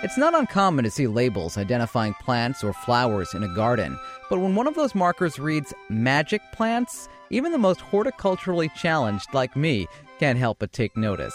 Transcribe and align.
It's 0.00 0.16
not 0.16 0.32
uncommon 0.32 0.84
to 0.84 0.92
see 0.92 1.08
labels 1.08 1.58
identifying 1.58 2.14
plants 2.14 2.62
or 2.62 2.72
flowers 2.72 3.34
in 3.34 3.42
a 3.42 3.48
garden, 3.48 3.98
but 4.30 4.38
when 4.38 4.54
one 4.54 4.68
of 4.68 4.76
those 4.76 4.94
markers 4.94 5.40
reads 5.40 5.74
magic 5.88 6.40
plants, 6.52 7.08
even 7.30 7.50
the 7.50 7.58
most 7.58 7.80
horticulturally 7.80 8.72
challenged 8.76 9.34
like 9.34 9.56
me 9.56 9.88
can't 10.20 10.38
help 10.38 10.60
but 10.60 10.72
take 10.72 10.96
notice. 10.96 11.34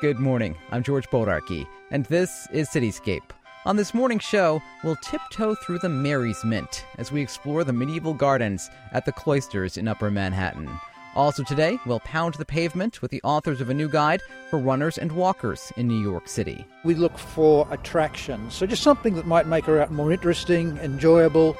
Good 0.00 0.20
morning, 0.20 0.56
I'm 0.70 0.84
George 0.84 1.08
Bodarky, 1.08 1.66
and 1.90 2.06
this 2.06 2.46
is 2.52 2.68
Cityscape. 2.68 3.30
On 3.66 3.74
this 3.74 3.92
morning's 3.92 4.22
show, 4.22 4.62
we'll 4.84 4.94
tiptoe 5.02 5.56
through 5.56 5.80
the 5.80 5.88
Mary's 5.88 6.44
Mint 6.44 6.86
as 6.98 7.10
we 7.10 7.20
explore 7.20 7.64
the 7.64 7.72
medieval 7.72 8.14
gardens 8.14 8.70
at 8.92 9.06
the 9.06 9.12
cloisters 9.12 9.76
in 9.76 9.88
Upper 9.88 10.08
Manhattan. 10.08 10.70
Also 11.18 11.42
today, 11.42 11.80
we'll 11.84 11.98
pound 11.98 12.34
the 12.34 12.44
pavement 12.44 13.02
with 13.02 13.10
the 13.10 13.20
authors 13.24 13.60
of 13.60 13.70
a 13.70 13.74
new 13.74 13.88
guide 13.88 14.22
for 14.50 14.58
runners 14.60 14.98
and 14.98 15.10
walkers 15.10 15.72
in 15.76 15.88
New 15.88 16.00
York 16.00 16.28
City. 16.28 16.64
We 16.84 16.94
look 16.94 17.18
for 17.18 17.66
attractions, 17.72 18.54
so 18.54 18.66
just 18.66 18.84
something 18.84 19.16
that 19.16 19.26
might 19.26 19.48
make 19.48 19.68
our 19.68 19.80
out 19.80 19.90
more 19.90 20.12
interesting, 20.12 20.78
enjoyable. 20.78 21.56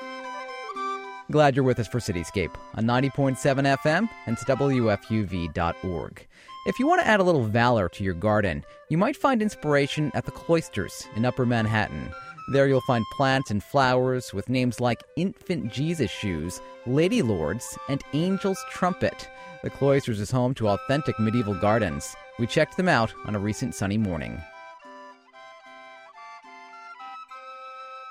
Glad 1.32 1.56
you're 1.56 1.64
with 1.64 1.80
us 1.80 1.88
for 1.88 1.98
Cityscape 1.98 2.54
on 2.76 2.84
90.7 2.84 3.36
FM 3.78 4.08
and 4.26 4.36
WFUV.org. 4.36 6.26
If 6.66 6.78
you 6.78 6.86
want 6.86 7.00
to 7.00 7.06
add 7.08 7.18
a 7.18 7.24
little 7.24 7.44
valor 7.44 7.88
to 7.88 8.04
your 8.04 8.14
garden, 8.14 8.64
you 8.90 8.96
might 8.96 9.16
find 9.16 9.42
inspiration 9.42 10.12
at 10.14 10.24
the 10.24 10.30
Cloisters 10.30 11.08
in 11.16 11.24
Upper 11.24 11.44
Manhattan. 11.44 12.12
There 12.50 12.66
you'll 12.66 12.80
find 12.80 13.04
plants 13.10 13.50
and 13.50 13.62
flowers 13.62 14.32
with 14.32 14.48
names 14.48 14.80
like 14.80 15.04
Infant 15.16 15.70
Jesus 15.70 16.10
Shoes, 16.10 16.62
Lady 16.86 17.20
Lords, 17.20 17.76
and 17.90 18.02
Angel's 18.14 18.64
Trumpet. 18.70 19.28
The 19.62 19.68
Cloisters 19.68 20.18
is 20.18 20.30
home 20.30 20.54
to 20.54 20.68
authentic 20.68 21.20
medieval 21.20 21.52
gardens. 21.52 22.16
We 22.38 22.46
checked 22.46 22.78
them 22.78 22.88
out 22.88 23.12
on 23.26 23.34
a 23.34 23.38
recent 23.38 23.74
sunny 23.74 23.98
morning. 23.98 24.40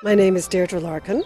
My 0.03 0.13
name 0.13 0.35
is 0.35 0.47
Deirdre 0.47 0.79
Larkin, 0.79 1.23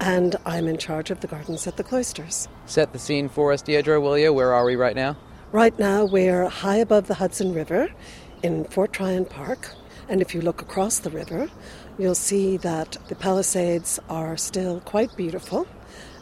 and 0.00 0.36
I'm 0.46 0.66
in 0.66 0.78
charge 0.78 1.10
of 1.10 1.20
the 1.20 1.26
gardens 1.26 1.66
at 1.66 1.76
the 1.76 1.84
Cloisters. 1.84 2.48
Set 2.64 2.94
the 2.94 2.98
scene 2.98 3.28
for 3.28 3.52
us, 3.52 3.60
Deirdre, 3.60 4.00
will 4.00 4.16
you? 4.16 4.32
Where 4.32 4.54
are 4.54 4.64
we 4.64 4.76
right 4.76 4.96
now? 4.96 5.14
Right 5.52 5.78
now, 5.78 6.06
we're 6.06 6.48
high 6.48 6.76
above 6.76 7.06
the 7.06 7.14
Hudson 7.14 7.52
River 7.52 7.90
in 8.42 8.64
Fort 8.64 8.94
Tryon 8.94 9.26
Park, 9.26 9.72
and 10.08 10.22
if 10.22 10.34
you 10.34 10.40
look 10.40 10.62
across 10.62 11.00
the 11.00 11.10
river, 11.10 11.50
you'll 11.98 12.14
see 12.14 12.56
that 12.58 12.96
the 13.08 13.14
Palisades 13.14 13.98
are 14.08 14.36
still 14.36 14.80
quite 14.80 15.16
beautiful. 15.16 15.66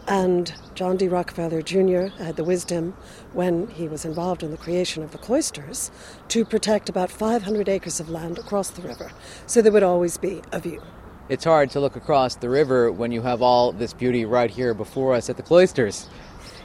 And 0.07 0.53
John 0.75 0.99
D. 0.99 1.09
Rockefeller 1.09 1.63
Jr. 1.63 2.09
had 2.23 2.37
the 2.37 2.45
wisdom, 2.45 2.95
when 3.33 3.69
he 3.69 3.89
was 3.89 4.05
involved 4.05 4.43
in 4.43 4.51
the 4.51 4.59
creation 4.59 5.03
of 5.03 5.13
the 5.13 5.19
cloisters, 5.19 5.91
to 6.29 6.45
protect 6.45 6.91
about 6.91 7.11
500 7.11 7.69
acres 7.69 8.01
of 8.01 8.11
land 8.11 8.39
across 8.39 8.69
the 8.69 8.83
river, 8.83 9.13
so 9.47 9.63
there 9.63 9.73
would 9.73 9.83
always 9.83 10.19
be 10.19 10.43
a 10.53 10.61
view. 10.61 10.83
It's 11.31 11.45
hard 11.45 11.71
to 11.71 11.81
look 11.81 11.97
across 11.97 12.37
the 12.37 12.51
river 12.51 12.93
when 12.93 13.13
you 13.13 13.23
have 13.23 13.41
all 13.41 13.73
this 13.73 13.95
beauty 13.95 14.27
right 14.27 14.51
here 14.51 14.75
before 14.75 15.15
us 15.15 15.31
at 15.31 15.39
the 15.39 15.43
cloisters. 15.43 16.07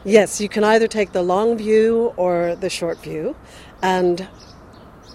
Yes, 0.04 0.42
you 0.42 0.50
can 0.50 0.66
either 0.66 0.88
take 0.88 1.14
the 1.14 1.24
long 1.24 1.58
view 1.58 2.14
or 2.18 2.58
the 2.58 2.70
short 2.70 3.02
view, 3.02 3.38
and 3.82 4.28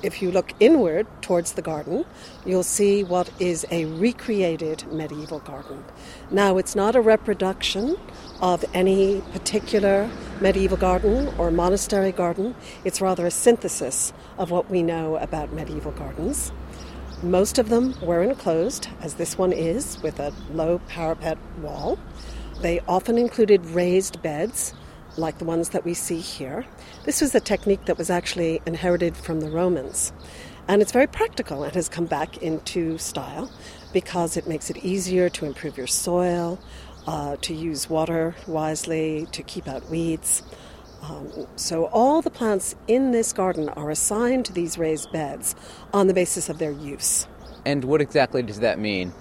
if 0.04 0.20
you 0.20 0.30
look 0.30 0.52
inward 0.60 1.06
towards 1.22 1.52
the 1.52 1.62
garden, 1.62 2.04
you'll 2.44 2.62
see 2.62 3.02
what 3.02 3.30
is 3.40 3.66
a 3.70 3.86
recreated 3.86 4.84
medieval 4.92 5.38
garden. 5.40 5.82
Now, 6.30 6.58
it's 6.58 6.76
not 6.76 6.94
a 6.94 7.00
reproduction 7.00 7.96
of 8.40 8.64
any 8.74 9.22
particular 9.32 10.10
medieval 10.40 10.76
garden 10.76 11.32
or 11.38 11.50
monastery 11.50 12.12
garden, 12.12 12.54
it's 12.84 13.00
rather 13.00 13.26
a 13.26 13.30
synthesis 13.30 14.12
of 14.36 14.50
what 14.50 14.70
we 14.70 14.82
know 14.82 15.16
about 15.16 15.52
medieval 15.52 15.92
gardens. 15.92 16.52
Most 17.22 17.58
of 17.58 17.70
them 17.70 17.94
were 18.02 18.22
enclosed, 18.22 18.88
as 19.00 19.14
this 19.14 19.38
one 19.38 19.52
is, 19.52 19.98
with 20.02 20.20
a 20.20 20.34
low 20.52 20.80
parapet 20.88 21.38
wall. 21.62 21.98
They 22.60 22.80
often 22.86 23.16
included 23.16 23.64
raised 23.66 24.20
beds 24.20 24.74
like 25.16 25.38
the 25.38 25.44
ones 25.44 25.70
that 25.70 25.84
we 25.84 25.94
see 25.94 26.18
here. 26.18 26.64
This 27.04 27.20
was 27.20 27.34
a 27.34 27.40
technique 27.40 27.84
that 27.86 27.98
was 27.98 28.10
actually 28.10 28.60
inherited 28.66 29.16
from 29.16 29.40
the 29.40 29.50
Romans. 29.50 30.12
And 30.66 30.80
it's 30.80 30.92
very 30.92 31.06
practical 31.06 31.62
and 31.62 31.74
has 31.74 31.88
come 31.88 32.06
back 32.06 32.38
into 32.38 32.96
style 32.98 33.50
because 33.92 34.36
it 34.36 34.48
makes 34.48 34.70
it 34.70 34.78
easier 34.78 35.28
to 35.30 35.44
improve 35.44 35.76
your 35.76 35.86
soil, 35.86 36.58
uh, 37.06 37.36
to 37.42 37.54
use 37.54 37.90
water 37.90 38.34
wisely, 38.46 39.26
to 39.32 39.42
keep 39.42 39.68
out 39.68 39.88
weeds. 39.90 40.42
Um, 41.02 41.46
so, 41.56 41.84
all 41.86 42.22
the 42.22 42.30
plants 42.30 42.74
in 42.88 43.10
this 43.10 43.34
garden 43.34 43.68
are 43.70 43.90
assigned 43.90 44.46
to 44.46 44.54
these 44.54 44.78
raised 44.78 45.12
beds 45.12 45.54
on 45.92 46.06
the 46.06 46.14
basis 46.14 46.48
of 46.48 46.58
their 46.58 46.70
use. 46.70 47.26
And 47.66 47.84
what 47.84 48.00
exactly 48.00 48.42
does 48.42 48.60
that 48.60 48.78
mean? 48.78 49.12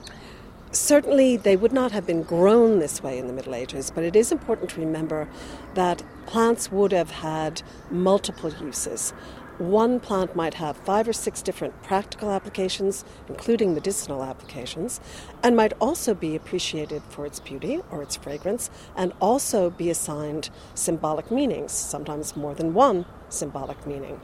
Certainly, 0.71 1.37
they 1.37 1.57
would 1.57 1.73
not 1.73 1.91
have 1.91 2.07
been 2.07 2.23
grown 2.23 2.79
this 2.79 3.03
way 3.03 3.19
in 3.19 3.27
the 3.27 3.33
Middle 3.33 3.53
Ages, 3.53 3.91
but 3.93 4.05
it 4.05 4.15
is 4.15 4.31
important 4.31 4.69
to 4.71 4.79
remember 4.79 5.27
that 5.75 6.03
plants 6.25 6.71
would 6.71 6.91
have 6.91 7.11
had 7.11 7.61
multiple 7.91 8.51
uses. 8.61 9.13
One 9.59 9.99
plant 9.99 10.35
might 10.35 10.55
have 10.55 10.77
five 10.77 11.07
or 11.07 11.13
six 11.13 11.43
different 11.43 11.83
practical 11.83 12.31
applications, 12.31 13.05
including 13.29 13.75
medicinal 13.75 14.23
applications, 14.23 14.99
and 15.43 15.55
might 15.55 15.73
also 15.79 16.15
be 16.15 16.35
appreciated 16.35 17.03
for 17.09 17.25
its 17.27 17.39
beauty 17.39 17.81
or 17.91 18.01
its 18.01 18.15
fragrance, 18.15 18.71
and 18.95 19.13
also 19.21 19.69
be 19.69 19.91
assigned 19.91 20.49
symbolic 20.73 21.29
meanings, 21.29 21.71
sometimes 21.71 22.35
more 22.35 22.55
than 22.55 22.73
one 22.73 23.05
symbolic 23.29 23.85
meaning. 23.85 24.19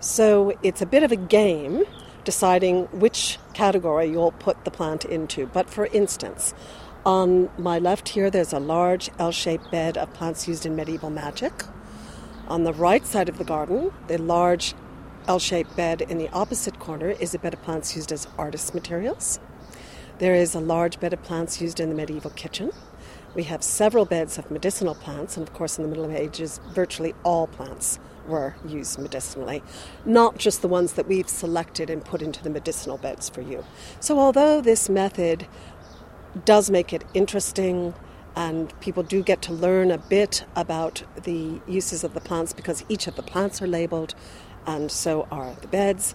So 0.00 0.58
it's 0.62 0.82
a 0.82 0.86
bit 0.86 1.04
of 1.04 1.12
a 1.12 1.16
game 1.16 1.84
deciding 2.24 2.84
which 2.86 3.38
category 3.52 4.06
you'll 4.06 4.32
put 4.32 4.64
the 4.64 4.70
plant 4.70 5.04
into. 5.04 5.46
But 5.46 5.70
for 5.70 5.86
instance, 5.86 6.52
on 7.04 7.50
my 7.58 7.78
left 7.78 8.10
here, 8.10 8.30
there's 8.30 8.52
a 8.52 8.58
large 8.58 9.10
L 9.18 9.32
shaped 9.32 9.70
bed 9.70 9.96
of 9.98 10.12
plants 10.14 10.48
used 10.48 10.64
in 10.64 10.74
medieval 10.74 11.10
magic. 11.10 11.64
On 12.48 12.64
the 12.64 12.72
right 12.72 13.04
side 13.06 13.28
of 13.28 13.38
the 13.38 13.44
garden, 13.44 13.92
the 14.08 14.18
large 14.18 14.74
L 15.26 15.38
shaped 15.38 15.76
bed 15.76 16.02
in 16.02 16.18
the 16.18 16.28
opposite 16.30 16.78
corner 16.78 17.10
is 17.10 17.34
a 17.34 17.38
bed 17.38 17.54
of 17.54 17.62
plants 17.62 17.96
used 17.96 18.12
as 18.12 18.26
artist 18.38 18.74
materials. 18.74 19.38
There 20.18 20.34
is 20.34 20.54
a 20.54 20.60
large 20.60 21.00
bed 21.00 21.12
of 21.12 21.22
plants 21.22 21.60
used 21.60 21.80
in 21.80 21.88
the 21.88 21.94
medieval 21.94 22.30
kitchen. 22.30 22.72
We 23.34 23.44
have 23.44 23.62
several 23.64 24.04
beds 24.04 24.38
of 24.38 24.50
medicinal 24.50 24.94
plants, 24.94 25.36
and 25.36 25.46
of 25.46 25.52
course, 25.52 25.76
in 25.76 25.82
the 25.82 25.88
Middle 25.88 26.10
Ages, 26.10 26.60
virtually 26.72 27.14
all 27.24 27.48
plants 27.48 27.98
were 28.28 28.54
used 28.66 28.98
medicinally, 28.98 29.62
not 30.04 30.38
just 30.38 30.62
the 30.62 30.68
ones 30.68 30.94
that 30.94 31.08
we've 31.08 31.28
selected 31.28 31.90
and 31.90 32.04
put 32.04 32.22
into 32.22 32.42
the 32.42 32.50
medicinal 32.50 32.96
beds 32.96 33.28
for 33.28 33.40
you. 33.40 33.64
So, 34.00 34.18
although 34.18 34.60
this 34.60 34.88
method 34.88 35.46
does 36.44 36.70
make 36.70 36.92
it 36.92 37.04
interesting, 37.14 37.94
and 38.36 38.78
people 38.80 39.02
do 39.02 39.22
get 39.22 39.42
to 39.42 39.52
learn 39.52 39.90
a 39.90 39.98
bit 39.98 40.44
about 40.56 41.02
the 41.22 41.60
uses 41.66 42.04
of 42.04 42.14
the 42.14 42.20
plants 42.20 42.52
because 42.52 42.84
each 42.88 43.06
of 43.06 43.16
the 43.16 43.22
plants 43.22 43.62
are 43.62 43.66
labeled, 43.66 44.14
and 44.66 44.90
so 44.90 45.28
are 45.30 45.54
the 45.60 45.68
beds. 45.68 46.14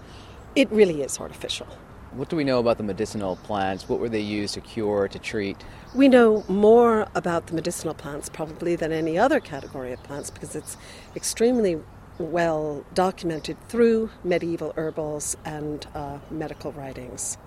It 0.56 0.72
really 0.72 1.02
is 1.02 1.20
artificial. 1.20 1.68
What 2.12 2.30
do 2.30 2.36
we 2.36 2.44
know 2.44 2.58
about 2.58 2.78
the 2.78 2.84
medicinal 2.84 3.36
plants? 3.36 3.88
What 3.88 4.00
were 4.00 4.10
they 4.10 4.20
used 4.20 4.56
to 4.56 4.62
cure, 4.62 5.08
to 5.08 5.20
treat? 5.20 5.58
We 5.94 6.08
know 6.08 6.44
more 6.48 7.08
about 7.14 7.48
the 7.48 7.54
medicinal 7.54 7.94
plants 7.94 8.30
probably 8.30 8.76
than 8.76 8.92
any 8.92 9.18
other 9.18 9.40
category 9.40 9.94
of 9.94 10.02
plants 10.02 10.32
because 10.32 10.56
it's 10.56 10.76
extremely 11.16 11.80
well 12.18 12.84
documented 12.96 13.58
through 13.70 14.10
medieval 14.24 14.74
herbals 14.76 15.38
and 15.46 15.86
uh, 15.94 16.18
medical 16.32 16.72
writings. 16.72 17.38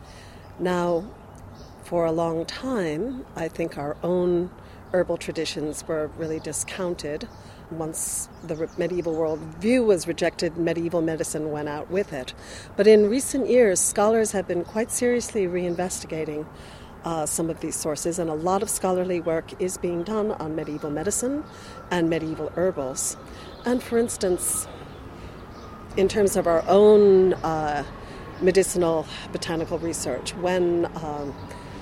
Now, 0.61 1.05
for 1.85 2.07
a 2.07 2.13
long 2.13 2.45
time, 2.47 3.25
I 3.37 3.49
think 3.49 3.77
our 3.77 3.97
own 4.03 4.51
herbal 4.93 5.17
traditions 5.17 5.87
were 5.87 6.09
really 6.19 6.39
discounted. 6.41 7.29
Once 7.71 8.29
the 8.47 8.69
medieval 8.77 9.15
world 9.15 9.41
view 9.59 9.83
was 9.83 10.07
rejected, 10.07 10.57
medieval 10.57 11.01
medicine 11.01 11.51
went 11.51 11.69
out 11.69 11.91
with 11.91 12.13
it. 12.13 12.35
But 12.77 12.87
in 12.87 13.09
recent 13.09 13.49
years, 13.49 13.81
scholars 13.81 14.33
have 14.33 14.47
been 14.47 14.65
quite 14.65 14.91
seriously 14.91 15.47
reinvestigating 15.47 16.47
uh, 17.05 17.27
some 17.27 17.51
of 17.51 17.61
these 17.61 17.75
sources, 17.75 18.19
and 18.19 18.31
a 18.31 18.35
lot 18.35 18.63
of 18.63 18.71
scholarly 18.71 19.21
work 19.21 19.61
is 19.61 19.77
being 19.77 20.03
done 20.05 20.33
on 20.33 20.55
medieval 20.55 20.91
medicine 20.91 21.43
and 21.91 22.09
medieval 22.09 22.51
herbals. 22.51 23.17
And 23.65 23.83
for 23.83 23.99
instance, 23.99 24.69
in 25.97 26.09
terms 26.09 26.37
of 26.37 26.47
our 26.47 26.63
own 26.69 27.35
uh, 27.35 27.85
medicinal 28.41 29.07
botanical 29.33 29.79
research, 29.79 30.35
when 30.37 30.87
um, 30.97 31.35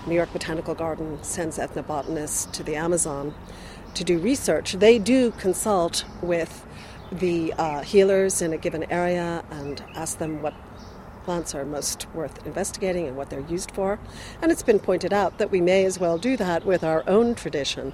New 0.07 0.15
York 0.15 0.33
Botanical 0.33 0.75
Garden 0.75 1.23
sends 1.23 1.59
ethnobotanists 1.59 2.51
to 2.53 2.63
the 2.63 2.77
Amazon 2.77 3.35
to 3.95 4.05
do 4.05 4.19
research, 4.19 4.75
they 4.75 4.99
do 4.99 5.31
consult 5.33 6.05
with 6.23 6.67
the 7.13 7.53
uh, 7.55 7.83
healers 7.83 8.41
in 8.41 8.53
a 8.53 8.57
given 8.57 8.85
area 8.91 9.45
and 9.51 9.83
ask 9.95 10.19
them 10.19 10.43
what 10.43 10.55
plants 11.25 11.55
are 11.55 11.65
most 11.65 12.07
worth 12.15 12.47
investigating 12.47 13.07
and 13.07 13.17
what 13.17 13.31
they're 13.31 13.41
used 13.41 13.71
for. 13.71 13.99
And 14.43 14.51
it's 14.51 14.63
been 14.63 14.81
pointed 14.81 15.13
out 15.13 15.39
that 15.39 15.51
we 15.51 15.61
may 15.61 15.85
as 15.85 15.99
well 15.99 16.19
do 16.19 16.37
that 16.37 16.65
with 16.65 16.85
our 16.85 17.03
own 17.09 17.35
tradition. 17.35 17.93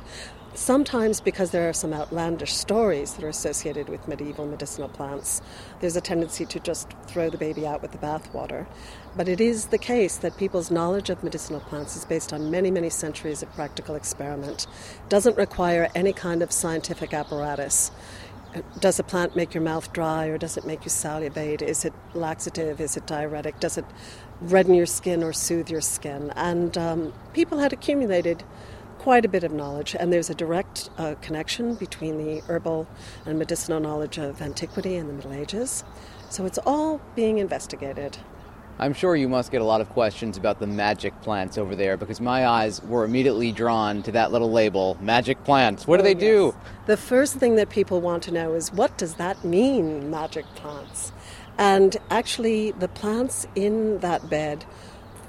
Sometimes, 0.56 1.20
because 1.20 1.50
there 1.50 1.68
are 1.68 1.74
some 1.74 1.92
outlandish 1.92 2.54
stories 2.54 3.12
that 3.12 3.24
are 3.24 3.28
associated 3.28 3.90
with 3.90 4.08
medieval 4.08 4.46
medicinal 4.46 4.88
plants, 4.88 5.42
there's 5.80 5.96
a 5.96 6.00
tendency 6.00 6.46
to 6.46 6.58
just 6.58 6.88
throw 7.06 7.28
the 7.28 7.36
baby 7.36 7.66
out 7.66 7.82
with 7.82 7.92
the 7.92 7.98
bathwater. 7.98 8.66
But 9.14 9.28
it 9.28 9.38
is 9.38 9.66
the 9.66 9.76
case 9.76 10.16
that 10.16 10.38
people's 10.38 10.70
knowledge 10.70 11.10
of 11.10 11.22
medicinal 11.22 11.60
plants 11.60 11.94
is 11.94 12.06
based 12.06 12.32
on 12.32 12.50
many, 12.50 12.70
many 12.70 12.88
centuries 12.88 13.42
of 13.42 13.52
practical 13.52 13.96
experiment, 13.96 14.66
doesn't 15.10 15.36
require 15.36 15.90
any 15.94 16.14
kind 16.14 16.42
of 16.42 16.50
scientific 16.50 17.12
apparatus 17.12 17.90
does 18.80 18.98
a 18.98 19.02
plant 19.02 19.36
make 19.36 19.54
your 19.54 19.62
mouth 19.62 19.92
dry 19.92 20.26
or 20.26 20.38
does 20.38 20.56
it 20.56 20.66
make 20.66 20.84
you 20.84 20.90
salivate? 20.90 21.62
Is 21.62 21.84
it 21.84 21.92
laxative? 22.14 22.80
Is 22.80 22.96
it 22.96 23.06
diuretic? 23.06 23.60
Does 23.60 23.78
it 23.78 23.84
redden 24.40 24.74
your 24.74 24.86
skin 24.86 25.22
or 25.22 25.32
soothe 25.32 25.70
your 25.70 25.80
skin? 25.80 26.32
And 26.36 26.76
um, 26.78 27.12
people 27.32 27.58
had 27.58 27.72
accumulated 27.72 28.44
quite 28.98 29.24
a 29.24 29.28
bit 29.28 29.44
of 29.44 29.52
knowledge, 29.52 29.94
and 29.98 30.12
there's 30.12 30.30
a 30.30 30.34
direct 30.34 30.90
uh, 30.98 31.14
connection 31.20 31.74
between 31.76 32.18
the 32.18 32.40
herbal 32.48 32.88
and 33.24 33.38
medicinal 33.38 33.78
knowledge 33.78 34.18
of 34.18 34.42
antiquity 34.42 34.96
and 34.96 35.08
the 35.08 35.12
Middle 35.12 35.32
Ages. 35.32 35.84
So 36.28 36.44
it's 36.44 36.58
all 36.66 37.00
being 37.14 37.38
investigated. 37.38 38.18
I'm 38.78 38.92
sure 38.92 39.16
you 39.16 39.28
must 39.28 39.50
get 39.50 39.62
a 39.62 39.64
lot 39.64 39.80
of 39.80 39.88
questions 39.88 40.36
about 40.36 40.60
the 40.60 40.66
magic 40.66 41.18
plants 41.22 41.56
over 41.56 41.74
there 41.74 41.96
because 41.96 42.20
my 42.20 42.46
eyes 42.46 42.82
were 42.82 43.04
immediately 43.04 43.50
drawn 43.50 44.02
to 44.02 44.12
that 44.12 44.32
little 44.32 44.52
label, 44.52 44.98
magic 45.00 45.42
plants. 45.44 45.86
What 45.86 45.96
do 45.96 46.02
oh, 46.02 46.04
they 46.04 46.14
do? 46.14 46.54
Yes. 46.54 46.72
The 46.84 46.96
first 46.98 47.36
thing 47.36 47.56
that 47.56 47.70
people 47.70 48.02
want 48.02 48.22
to 48.24 48.32
know 48.32 48.52
is 48.52 48.70
what 48.70 48.98
does 48.98 49.14
that 49.14 49.42
mean, 49.42 50.10
magic 50.10 50.44
plants? 50.56 51.12
And 51.56 51.96
actually, 52.10 52.72
the 52.72 52.88
plants 52.88 53.46
in 53.54 54.00
that 54.00 54.28
bed 54.28 54.66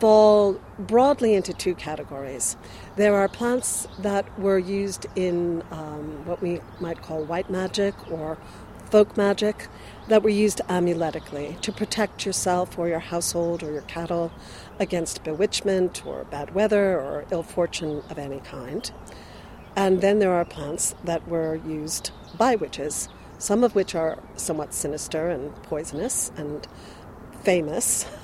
fall 0.01 0.59
broadly 0.77 1.33
into 1.33 1.53
two 1.53 1.73
categories. 1.73 2.57
There 2.97 3.15
are 3.15 3.29
plants 3.29 3.87
that 3.99 4.37
were 4.37 4.59
used 4.59 5.05
in 5.15 5.63
um, 5.71 6.25
what 6.25 6.41
we 6.41 6.59
might 6.81 7.01
call 7.01 7.23
white 7.23 7.49
magic 7.49 7.95
or 8.11 8.37
folk 8.89 9.15
magic 9.15 9.67
that 10.07 10.23
were 10.23 10.29
used 10.29 10.61
amuletically 10.69 11.59
to 11.61 11.71
protect 11.71 12.25
yourself 12.25 12.77
or 12.77 12.87
your 12.87 12.99
household 12.99 13.63
or 13.63 13.71
your 13.71 13.81
cattle 13.83 14.31
against 14.79 15.23
bewitchment 15.23 16.05
or 16.05 16.23
bad 16.25 16.53
weather 16.53 16.99
or 16.99 17.25
ill 17.31 17.43
fortune 17.43 18.01
of 18.09 18.17
any 18.17 18.39
kind. 18.39 18.91
And 19.75 20.01
then 20.01 20.19
there 20.19 20.33
are 20.33 20.45
plants 20.45 20.95
that 21.03 21.27
were 21.27 21.55
used 21.55 22.11
by 22.37 22.55
witches, 22.55 23.09
some 23.37 23.63
of 23.63 23.75
which 23.75 23.93
are 23.95 24.17
somewhat 24.35 24.73
sinister 24.73 25.29
and 25.29 25.53
poisonous 25.63 26.31
and 26.37 26.67
famous. 27.43 28.05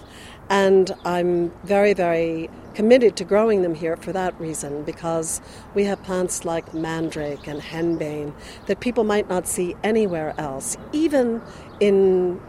And 0.50 0.92
I'm 1.06 1.52
very, 1.64 1.94
very 1.94 2.50
committed 2.74 3.16
to 3.18 3.24
growing 3.24 3.62
them 3.62 3.76
here 3.76 3.96
for 3.96 4.12
that 4.12 4.40
reason 4.40 4.84
because 4.84 5.42
we 5.74 5.86
have 5.86 6.02
plants 6.04 6.44
like 6.44 6.74
mandrake 6.74 7.48
and 7.48 7.62
henbane 7.62 8.34
that 8.66 8.80
people 8.80 9.04
might 9.04 9.30
not 9.30 9.48
see 9.48 9.76
anywhere 9.84 10.34
else, 10.38 10.78
even 10.92 11.42
in 11.80 12.40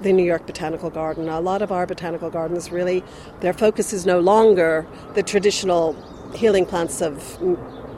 the 0.00 0.12
New 0.12 0.24
York 0.24 0.46
Botanical 0.46 0.90
Garden. 0.90 1.28
A 1.28 1.40
lot 1.40 1.62
of 1.62 1.70
our 1.70 1.86
botanical 1.86 2.30
gardens 2.30 2.70
really, 2.72 3.04
their 3.40 3.52
focus 3.52 3.92
is 3.92 4.06
no 4.06 4.18
longer 4.18 4.86
the 5.14 5.22
traditional 5.22 5.94
healing 6.34 6.64
plants 6.64 7.02
of 7.02 7.38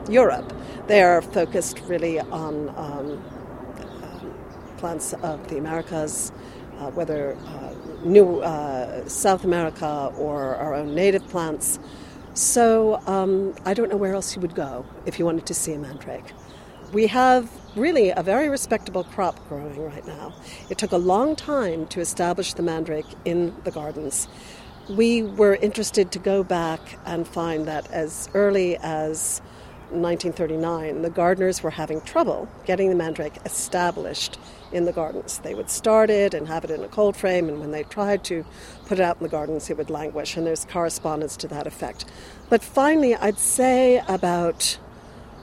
Europe. 0.09 0.51
They 0.87 1.01
are 1.01 1.21
focused 1.21 1.79
really 1.87 2.19
on 2.19 2.69
um, 2.69 3.23
um, 4.03 4.33
plants 4.77 5.13
of 5.13 5.47
the 5.47 5.57
Americas, 5.57 6.31
uh, 6.77 6.91
whether 6.91 7.37
uh, 7.45 7.73
New 8.03 8.39
uh, 8.39 9.07
South 9.07 9.45
America 9.45 10.11
or 10.17 10.55
our 10.55 10.73
own 10.73 10.93
native 10.93 11.25
plants. 11.29 11.79
So 12.33 13.01
um, 13.05 13.55
I 13.63 13.73
don't 13.73 13.89
know 13.89 13.97
where 13.97 14.13
else 14.13 14.35
you 14.35 14.41
would 14.41 14.55
go 14.55 14.85
if 15.05 15.19
you 15.19 15.25
wanted 15.25 15.45
to 15.45 15.53
see 15.53 15.73
a 15.73 15.79
mandrake. 15.79 16.33
We 16.91 17.07
have 17.07 17.49
really 17.75 18.09
a 18.11 18.21
very 18.21 18.49
respectable 18.49 19.03
crop 19.03 19.39
growing 19.49 19.83
right 19.83 20.05
now. 20.05 20.33
It 20.69 20.77
took 20.77 20.91
a 20.91 20.97
long 20.97 21.35
time 21.35 21.87
to 21.87 21.99
establish 21.99 22.53
the 22.53 22.63
mandrake 22.63 23.07
in 23.25 23.55
the 23.63 23.71
gardens. 23.71 24.27
We 24.89 25.23
were 25.23 25.55
interested 25.55 26.11
to 26.11 26.19
go 26.19 26.43
back 26.43 26.99
and 27.05 27.27
find 27.27 27.65
that 27.67 27.89
as 27.91 28.29
early 28.33 28.77
as 28.77 29.41
1939, 29.89 31.03
the 31.03 31.09
gardeners 31.09 31.61
were 31.61 31.69
having 31.69 32.01
trouble 32.01 32.49
getting 32.65 32.89
the 32.89 32.95
mandrake 32.95 33.37
established 33.45 34.39
in 34.71 34.85
the 34.85 34.91
gardens. 34.91 35.37
They 35.39 35.53
would 35.53 35.69
start 35.69 36.09
it 36.09 36.33
and 36.33 36.47
have 36.47 36.63
it 36.63 36.71
in 36.71 36.83
a 36.83 36.87
cold 36.87 37.15
frame, 37.15 37.47
and 37.47 37.59
when 37.59 37.71
they 37.71 37.83
tried 37.83 38.23
to 38.25 38.43
put 38.87 38.99
it 38.99 39.03
out 39.03 39.17
in 39.17 39.23
the 39.23 39.29
gardens, 39.29 39.69
it 39.69 39.77
would 39.77 39.91
languish, 39.91 40.35
and 40.35 40.47
there's 40.47 40.65
correspondence 40.65 41.37
to 41.37 41.47
that 41.49 41.67
effect. 41.67 42.05
But 42.49 42.63
finally, 42.63 43.15
I'd 43.15 43.37
say 43.37 44.01
about, 44.07 44.79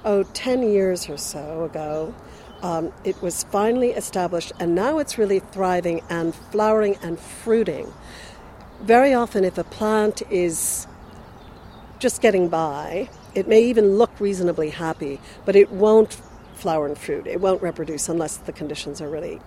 oh, 0.05 0.23
10 0.23 0.63
years 0.63 1.09
or 1.09 1.17
so 1.17 1.65
ago, 1.65 2.15
um, 2.63 2.93
it 3.05 3.21
was 3.23 3.45
finally 3.45 3.93
established, 3.93 4.53
and 4.61 4.75
now 4.75 4.99
it's 4.99 5.17
really 5.17 5.39
thriving 5.39 6.03
and 6.11 6.35
flowering 6.35 6.97
and 7.03 7.19
fruiting. 7.19 7.93
Very 8.83 9.15
often, 9.15 9.45
if 9.45 9.57
a 9.59 9.65
plant 9.65 10.23
is 10.31 10.87
just 11.99 12.21
getting 12.21 12.49
by, 12.49 13.09
it 13.35 13.47
may 13.47 13.63
even 13.63 13.97
look 13.97 14.11
reasonably 14.21 14.71
happy, 14.71 15.21
but 15.45 15.57
it 15.57 15.71
won't 15.71 16.21
flower 16.55 16.87
and 16.87 16.99
fruit. 16.99 17.27
It 17.27 17.41
won't 17.41 17.63
reproduce 17.63 18.09
unless 18.09 18.37
the 18.37 18.53
conditions 18.53 19.01
are 19.01 19.09
really 19.09 19.41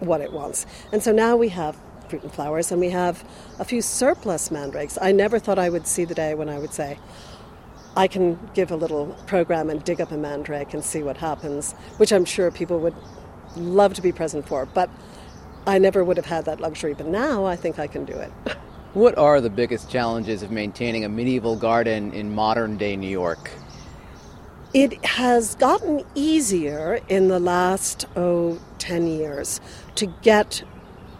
what 0.00 0.20
it 0.20 0.32
wants. 0.32 0.66
And 0.92 1.02
so 1.02 1.12
now 1.12 1.36
we 1.36 1.48
have 1.50 1.76
fruit 2.08 2.22
and 2.22 2.32
flowers, 2.32 2.72
and 2.72 2.80
we 2.80 2.90
have 2.90 3.24
a 3.58 3.64
few 3.64 3.80
surplus 3.80 4.50
mandrakes. 4.50 4.98
I 5.00 5.12
never 5.12 5.38
thought 5.38 5.58
I 5.58 5.70
would 5.70 5.86
see 5.86 6.04
the 6.04 6.14
day 6.14 6.34
when 6.34 6.48
I 6.48 6.58
would 6.58 6.74
say, 6.74 6.98
I 7.96 8.06
can 8.06 8.38
give 8.54 8.70
a 8.70 8.76
little 8.76 9.06
program 9.26 9.70
and 9.70 9.82
dig 9.82 10.00
up 10.00 10.12
a 10.12 10.16
mandrake 10.16 10.74
and 10.74 10.84
see 10.84 11.02
what 11.02 11.16
happens, 11.16 11.72
which 11.96 12.12
I'm 12.12 12.24
sure 12.24 12.50
people 12.50 12.78
would 12.80 12.94
love 13.56 13.94
to 13.94 14.02
be 14.02 14.12
present 14.12 14.46
for. 14.46 14.66
But 14.66 14.90
I 15.66 15.78
never 15.78 16.04
would 16.04 16.16
have 16.16 16.26
had 16.26 16.44
that 16.44 16.60
luxury. 16.60 16.94
But 16.94 17.06
now 17.06 17.44
I 17.44 17.56
think 17.56 17.78
I 17.78 17.86
can 17.86 18.04
do 18.04 18.14
it. 18.14 18.32
What 18.92 19.16
are 19.18 19.40
the 19.40 19.50
biggest 19.50 19.88
challenges 19.88 20.42
of 20.42 20.50
maintaining 20.50 21.04
a 21.04 21.08
medieval 21.08 21.54
garden 21.54 22.12
in 22.12 22.34
modern 22.34 22.76
day 22.76 22.96
New 22.96 23.08
York? 23.08 23.52
It 24.74 25.04
has 25.04 25.54
gotten 25.54 26.04
easier 26.16 26.98
in 27.08 27.28
the 27.28 27.38
last, 27.38 28.06
oh, 28.16 28.58
10 28.78 29.06
years 29.06 29.60
to 29.94 30.06
get 30.22 30.64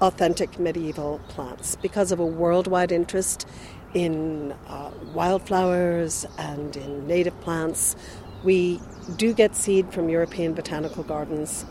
authentic 0.00 0.58
medieval 0.58 1.20
plants 1.28 1.76
because 1.76 2.10
of 2.10 2.18
a 2.18 2.26
worldwide 2.26 2.90
interest 2.90 3.46
in 3.94 4.52
uh, 4.68 4.90
wildflowers 5.14 6.26
and 6.38 6.76
in 6.76 7.06
native 7.06 7.38
plants. 7.40 7.96
We 8.44 8.80
do 9.16 9.32
get 9.32 9.54
seed 9.56 9.92
from 9.92 10.08
European 10.08 10.54
botanical 10.54 11.02
gardens. 11.02 11.64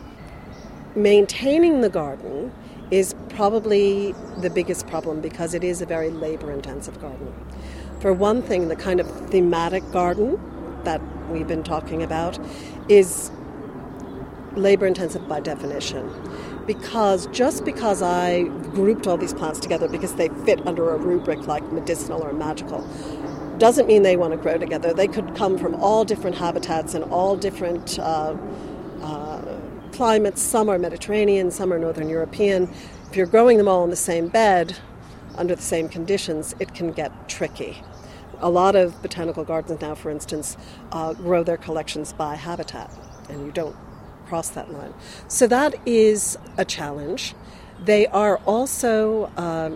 Maintaining 0.94 1.80
the 1.80 1.88
garden 1.88 2.52
is 2.90 3.14
probably 3.28 4.14
the 4.38 4.50
biggest 4.50 4.86
problem 4.86 5.20
because 5.20 5.54
it 5.54 5.62
is 5.62 5.80
a 5.80 5.86
very 5.86 6.10
labor 6.10 6.50
intensive 6.50 7.00
garden. 7.00 7.32
For 8.00 8.12
one 8.12 8.42
thing, 8.42 8.68
the 8.68 8.76
kind 8.76 9.00
of 9.00 9.08
thematic 9.30 9.88
garden 9.92 10.38
that 10.84 11.00
we've 11.28 11.46
been 11.46 11.62
talking 11.62 12.02
about 12.02 12.38
is 12.88 13.30
labor 14.56 14.86
intensive 14.86 15.28
by 15.28 15.40
definition. 15.40 16.10
Because 16.66 17.26
just 17.28 17.64
because 17.64 18.02
I 18.02 18.44
grouped 18.74 19.06
all 19.06 19.16
these 19.16 19.34
plants 19.34 19.58
together 19.58 19.88
because 19.88 20.14
they 20.14 20.28
fit 20.44 20.64
under 20.66 20.90
a 20.90 20.96
rubric 20.96 21.46
like 21.46 21.64
medicinal 21.72 22.22
or 22.22 22.32
magical 22.32 22.86
doesn't 23.58 23.86
mean 23.86 24.02
they 24.02 24.16
want 24.16 24.32
to 24.32 24.38
grow 24.38 24.56
together. 24.56 24.94
They 24.94 25.06
could 25.06 25.34
come 25.36 25.58
from 25.58 25.74
all 25.76 26.04
different 26.04 26.36
habitats 26.36 26.94
and 26.94 27.04
all 27.04 27.36
different 27.36 27.98
uh, 27.98 28.34
uh, 29.02 29.60
climates. 29.92 30.40
Some 30.40 30.68
are 30.70 30.78
Mediterranean, 30.78 31.50
some 31.50 31.72
are 31.72 31.78
Northern 31.78 32.08
European. 32.08 32.70
If 33.10 33.16
you're 33.16 33.26
growing 33.26 33.58
them 33.58 33.68
all 33.68 33.84
in 33.84 33.90
the 33.90 33.96
same 33.96 34.28
bed 34.28 34.78
under 35.36 35.54
the 35.54 35.62
same 35.62 35.88
conditions, 35.88 36.54
it 36.58 36.74
can 36.74 36.92
get 36.92 37.28
tricky. 37.28 37.82
A 38.38 38.48
lot 38.48 38.76
of 38.76 39.00
botanical 39.02 39.44
gardens 39.44 39.80
now, 39.82 39.94
for 39.94 40.10
instance, 40.10 40.56
uh, 40.92 41.12
grow 41.12 41.42
their 41.42 41.58
collections 41.58 42.14
by 42.14 42.36
habitat, 42.36 42.90
and 43.28 43.44
you 43.44 43.52
don't 43.52 43.76
cross 44.30 44.48
that 44.50 44.72
line. 44.72 44.94
So 45.26 45.48
that 45.48 45.74
is 45.84 46.38
a 46.56 46.64
challenge. 46.64 47.34
They 47.84 48.06
are 48.06 48.36
also, 48.46 49.24
uh, 49.36 49.70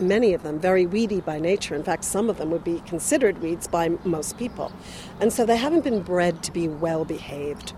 many 0.00 0.32
of 0.32 0.42
them, 0.42 0.58
very 0.58 0.86
weedy 0.86 1.20
by 1.20 1.38
nature. 1.38 1.74
In 1.74 1.84
fact, 1.84 2.04
some 2.04 2.30
of 2.30 2.38
them 2.38 2.50
would 2.50 2.64
be 2.64 2.80
considered 2.86 3.42
weeds 3.42 3.66
by 3.68 3.90
most 4.04 4.38
people. 4.38 4.72
And 5.20 5.30
so 5.30 5.44
they 5.44 5.58
haven't 5.58 5.84
been 5.84 6.02
bred 6.02 6.42
to 6.44 6.52
be 6.52 6.66
well 6.66 7.04
behaved 7.04 7.74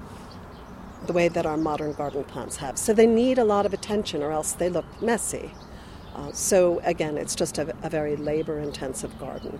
the 1.09 1.13
way 1.13 1.27
that 1.29 1.45
our 1.45 1.57
modern 1.57 1.93
garden 1.93 2.23
plants 2.23 2.57
have. 2.57 2.79
So 2.79 2.93
they 2.93 3.07
need 3.07 3.39
a 3.39 3.45
lot 3.45 3.67
of 3.67 3.73
attention 3.75 4.23
or 4.23 4.31
else 4.31 4.53
they 4.53 4.69
look 4.69 4.87
messy. 5.03 5.51
Uh, 6.15 6.31
so 6.33 6.81
again, 6.85 7.19
it's 7.19 7.35
just 7.35 7.59
a, 7.59 7.75
a 7.83 7.91
very 7.91 8.15
labor 8.15 8.61
intensive 8.61 9.19
garden. 9.19 9.59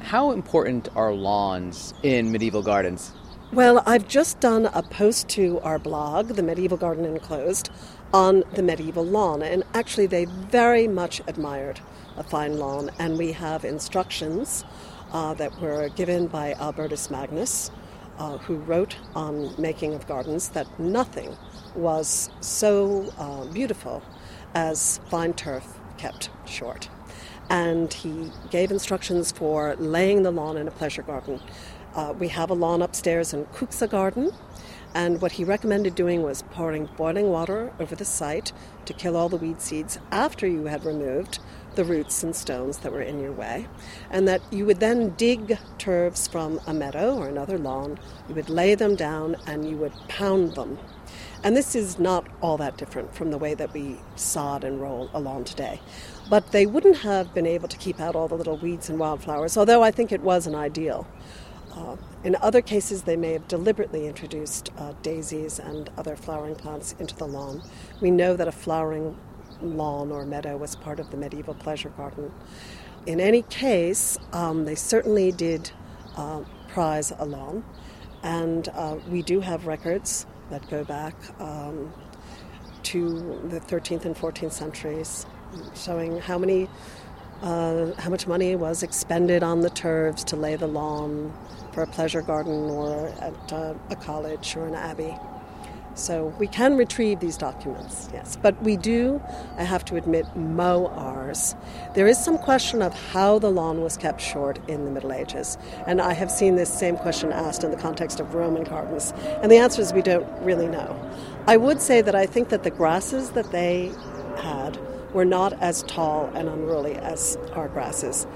How 0.00 0.32
important 0.32 0.88
are 0.96 1.12
lawns 1.12 1.94
in 2.02 2.32
medieval 2.32 2.62
gardens? 2.62 3.12
Well, 3.50 3.82
I've 3.86 4.06
just 4.06 4.40
done 4.40 4.66
a 4.66 4.82
post 4.82 5.30
to 5.30 5.58
our 5.60 5.78
blog, 5.78 6.28
The 6.28 6.42
Medieval 6.42 6.76
Garden 6.76 7.06
Enclosed, 7.06 7.70
on 8.12 8.44
the 8.52 8.62
medieval 8.62 9.06
lawn, 9.06 9.40
and 9.40 9.64
actually 9.72 10.04
they 10.04 10.26
very 10.26 10.86
much 10.86 11.22
admired 11.26 11.80
a 12.18 12.22
fine 12.22 12.58
lawn, 12.58 12.90
and 12.98 13.16
we 13.16 13.32
have 13.32 13.64
instructions 13.64 14.66
uh, 15.12 15.32
that 15.32 15.62
were 15.62 15.88
given 15.88 16.26
by 16.26 16.52
Albertus 16.60 17.10
Magnus, 17.10 17.70
uh, 18.18 18.36
who 18.36 18.56
wrote 18.56 18.96
on 19.14 19.54
making 19.58 19.94
of 19.94 20.06
gardens 20.06 20.50
that 20.50 20.66
nothing 20.78 21.34
was 21.74 22.28
so 22.40 23.10
uh, 23.16 23.46
beautiful 23.46 24.02
as 24.54 25.00
fine 25.08 25.32
turf 25.32 25.78
kept 25.96 26.28
short. 26.44 26.90
And 27.48 27.94
he 27.94 28.30
gave 28.50 28.70
instructions 28.70 29.32
for 29.32 29.74
laying 29.76 30.22
the 30.22 30.30
lawn 30.30 30.58
in 30.58 30.68
a 30.68 30.70
pleasure 30.70 31.00
garden. 31.00 31.40
Uh, 31.94 32.12
we 32.18 32.28
have 32.28 32.50
a 32.50 32.54
lawn 32.54 32.82
upstairs 32.82 33.32
in 33.32 33.46
Cuxa 33.46 33.88
Garden, 33.88 34.30
and 34.94 35.20
what 35.20 35.32
he 35.32 35.44
recommended 35.44 35.94
doing 35.94 36.22
was 36.22 36.42
pouring 36.42 36.88
boiling 36.96 37.30
water 37.30 37.72
over 37.80 37.94
the 37.94 38.04
site 38.04 38.52
to 38.84 38.92
kill 38.92 39.16
all 39.16 39.28
the 39.28 39.36
weed 39.36 39.60
seeds 39.60 39.98
after 40.10 40.46
you 40.46 40.66
had 40.66 40.84
removed 40.84 41.38
the 41.76 41.84
roots 41.84 42.22
and 42.22 42.34
stones 42.34 42.78
that 42.78 42.92
were 42.92 43.02
in 43.02 43.20
your 43.20 43.32
way, 43.32 43.66
and 44.10 44.28
that 44.28 44.42
you 44.52 44.66
would 44.66 44.80
then 44.80 45.10
dig 45.10 45.58
turves 45.78 46.30
from 46.30 46.60
a 46.66 46.74
meadow 46.74 47.16
or 47.16 47.28
another 47.28 47.56
lawn, 47.56 47.98
you 48.28 48.34
would 48.34 48.50
lay 48.50 48.74
them 48.74 48.94
down, 48.94 49.36
and 49.46 49.68
you 49.68 49.76
would 49.76 49.92
pound 50.08 50.54
them. 50.54 50.78
And 51.42 51.56
this 51.56 51.74
is 51.74 51.98
not 51.98 52.26
all 52.40 52.56
that 52.58 52.76
different 52.76 53.14
from 53.14 53.30
the 53.30 53.38
way 53.38 53.54
that 53.54 53.72
we 53.72 53.98
sod 54.16 54.64
and 54.64 54.80
roll 54.80 55.08
a 55.14 55.20
lawn 55.20 55.44
today. 55.44 55.80
But 56.28 56.50
they 56.50 56.66
wouldn't 56.66 56.98
have 56.98 57.32
been 57.32 57.46
able 57.46 57.68
to 57.68 57.76
keep 57.76 58.00
out 58.00 58.16
all 58.16 58.28
the 58.28 58.34
little 58.34 58.58
weeds 58.58 58.90
and 58.90 58.98
wildflowers, 58.98 59.56
although 59.56 59.82
I 59.82 59.90
think 59.90 60.10
it 60.10 60.20
was 60.20 60.46
an 60.46 60.54
ideal. 60.54 61.06
Uh, 61.72 61.96
in 62.24 62.36
other 62.36 62.60
cases, 62.60 63.02
they 63.02 63.16
may 63.16 63.32
have 63.32 63.46
deliberately 63.48 64.06
introduced 64.06 64.70
uh, 64.78 64.92
daisies 65.02 65.58
and 65.58 65.90
other 65.96 66.16
flowering 66.16 66.56
plants 66.56 66.94
into 66.98 67.14
the 67.14 67.26
lawn. 67.26 67.62
We 68.00 68.10
know 68.10 68.36
that 68.36 68.48
a 68.48 68.52
flowering 68.52 69.16
lawn 69.60 70.10
or 70.10 70.24
meadow 70.24 70.56
was 70.56 70.76
part 70.76 71.00
of 71.00 71.10
the 71.10 71.16
medieval 71.16 71.54
pleasure 71.54 71.90
garden. 71.90 72.32
In 73.06 73.20
any 73.20 73.42
case, 73.42 74.18
um, 74.32 74.64
they 74.64 74.74
certainly 74.74 75.32
did 75.32 75.70
uh, 76.16 76.42
prize 76.68 77.12
a 77.18 77.24
lawn, 77.24 77.64
and 78.22 78.68
uh, 78.68 78.96
we 79.08 79.22
do 79.22 79.40
have 79.40 79.66
records 79.66 80.26
that 80.50 80.68
go 80.68 80.84
back 80.84 81.14
um, 81.40 81.92
to 82.82 83.40
the 83.48 83.60
13th 83.60 84.04
and 84.04 84.16
14th 84.16 84.52
centuries, 84.52 85.26
showing 85.74 86.18
how 86.20 86.38
many. 86.38 86.68
Uh, 87.40 87.94
how 88.00 88.10
much 88.10 88.26
money 88.26 88.56
was 88.56 88.82
expended 88.82 89.44
on 89.44 89.60
the 89.60 89.70
turfs 89.70 90.24
to 90.24 90.34
lay 90.34 90.56
the 90.56 90.66
lawn 90.66 91.32
for 91.78 91.84
a 91.84 91.86
pleasure 91.86 92.22
garden 92.22 92.68
or 92.70 93.06
at 93.20 93.52
uh, 93.52 93.72
a 93.90 93.94
college 93.94 94.56
or 94.56 94.66
an 94.66 94.74
abbey. 94.74 95.16
So 95.94 96.34
we 96.36 96.48
can 96.48 96.76
retrieve 96.76 97.20
these 97.20 97.36
documents, 97.36 98.08
yes. 98.12 98.36
But 98.36 98.60
we 98.64 98.76
do, 98.76 99.22
I 99.56 99.62
have 99.62 99.84
to 99.84 99.94
admit, 99.94 100.26
mow 100.34 100.88
ours. 100.88 101.54
There 101.94 102.08
is 102.08 102.18
some 102.18 102.36
question 102.36 102.82
of 102.82 102.92
how 103.12 103.38
the 103.38 103.52
lawn 103.52 103.80
was 103.80 103.96
kept 103.96 104.20
short 104.20 104.58
in 104.68 104.86
the 104.86 104.90
Middle 104.90 105.12
Ages. 105.12 105.56
And 105.86 106.00
I 106.00 106.14
have 106.14 106.32
seen 106.32 106.56
this 106.56 106.72
same 106.76 106.96
question 106.96 107.30
asked 107.30 107.62
in 107.62 107.70
the 107.70 107.76
context 107.76 108.18
of 108.18 108.34
Roman 108.34 108.64
gardens. 108.64 109.12
And 109.40 109.52
the 109.52 109.58
answer 109.58 109.80
is 109.80 109.92
we 109.92 110.02
don't 110.02 110.26
really 110.42 110.66
know. 110.66 110.98
I 111.46 111.56
would 111.56 111.80
say 111.80 112.02
that 112.02 112.16
I 112.16 112.26
think 112.26 112.48
that 112.48 112.64
the 112.64 112.72
grasses 112.72 113.30
that 113.30 113.52
they 113.52 113.92
had 114.38 114.80
were 115.14 115.24
not 115.24 115.52
as 115.62 115.84
tall 115.84 116.28
and 116.34 116.48
unruly 116.48 116.96
as 116.96 117.38
our 117.52 117.68
grasses. 117.68 118.26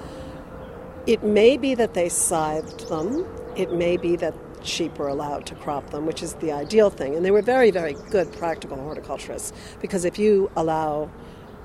It 1.06 1.24
may 1.24 1.56
be 1.56 1.74
that 1.74 1.94
they 1.94 2.08
scythed 2.08 2.88
them. 2.88 3.26
It 3.56 3.72
may 3.72 3.96
be 3.96 4.14
that 4.16 4.34
sheep 4.62 4.98
were 4.98 5.08
allowed 5.08 5.46
to 5.46 5.56
crop 5.56 5.90
them, 5.90 6.06
which 6.06 6.22
is 6.22 6.34
the 6.34 6.52
ideal 6.52 6.90
thing. 6.90 7.16
And 7.16 7.24
they 7.24 7.32
were 7.32 7.42
very, 7.42 7.72
very 7.72 7.94
good 8.10 8.32
practical 8.32 8.76
horticulturists 8.76 9.52
because 9.80 10.04
if 10.04 10.16
you 10.16 10.48
allow 10.54 11.10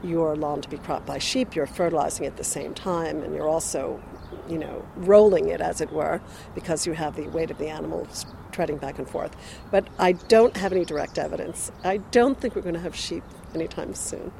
your 0.03 0.35
lawn 0.35 0.61
to 0.61 0.69
be 0.69 0.77
cropped 0.79 1.05
by 1.05 1.19
sheep, 1.19 1.55
you're 1.55 1.67
fertilizing 1.67 2.25
at 2.25 2.37
the 2.37 2.43
same 2.43 2.73
time 2.73 3.21
and 3.21 3.35
you're 3.35 3.47
also, 3.47 4.01
you 4.49 4.57
know, 4.57 4.83
rolling 4.95 5.49
it 5.49 5.61
as 5.61 5.81
it 5.81 5.91
were 5.91 6.19
because 6.55 6.87
you 6.87 6.93
have 6.93 7.15
the 7.15 7.27
weight 7.29 7.51
of 7.51 7.59
the 7.59 7.67
animals 7.67 8.25
treading 8.51 8.77
back 8.77 8.97
and 8.97 9.07
forth. 9.07 9.35
But 9.69 9.87
I 9.99 10.13
don't 10.13 10.57
have 10.57 10.71
any 10.71 10.83
direct 10.83 11.19
evidence. 11.19 11.71
I 11.83 11.97
don't 11.97 12.39
think 12.41 12.55
we're 12.55 12.63
going 12.63 12.73
to 12.73 12.81
have 12.81 12.95
sheep 12.95 13.23
anytime 13.53 13.93
soon. 13.93 14.31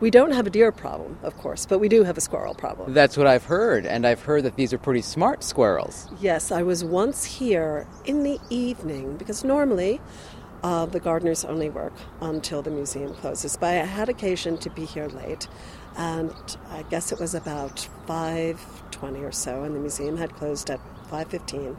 We 0.00 0.10
don't 0.10 0.32
have 0.32 0.46
a 0.46 0.50
deer 0.50 0.72
problem, 0.72 1.18
of 1.22 1.36
course, 1.38 1.66
but 1.66 1.78
we 1.78 1.88
do 1.88 2.02
have 2.04 2.18
a 2.18 2.20
squirrel 2.20 2.54
problem. 2.54 2.94
That's 2.94 3.16
what 3.16 3.26
I've 3.26 3.44
heard, 3.44 3.86
and 3.86 4.06
I've 4.06 4.22
heard 4.22 4.42
that 4.44 4.56
these 4.56 4.72
are 4.72 4.78
pretty 4.78 5.02
smart 5.02 5.44
squirrels. 5.44 6.08
Yes, 6.20 6.50
I 6.50 6.62
was 6.62 6.84
once 6.84 7.24
here 7.24 7.86
in 8.04 8.22
the 8.24 8.38
evening 8.50 9.16
because 9.16 9.44
normally 9.44 10.00
uh, 10.62 10.86
the 10.86 10.98
gardeners 10.98 11.44
only 11.44 11.70
work 11.70 11.92
until 12.20 12.62
the 12.62 12.70
museum 12.70 13.14
closes. 13.14 13.56
But 13.56 13.74
I 13.74 13.84
had 13.84 14.08
occasion 14.08 14.58
to 14.58 14.70
be 14.70 14.84
here 14.84 15.06
late, 15.06 15.46
and 15.96 16.32
I 16.70 16.82
guess 16.82 17.12
it 17.12 17.20
was 17.20 17.34
about 17.34 17.88
5:20 18.06 19.22
or 19.22 19.32
so, 19.32 19.62
and 19.62 19.76
the 19.76 19.80
museum 19.80 20.16
had 20.16 20.34
closed 20.34 20.70
at 20.70 20.80
5:15 21.08 21.76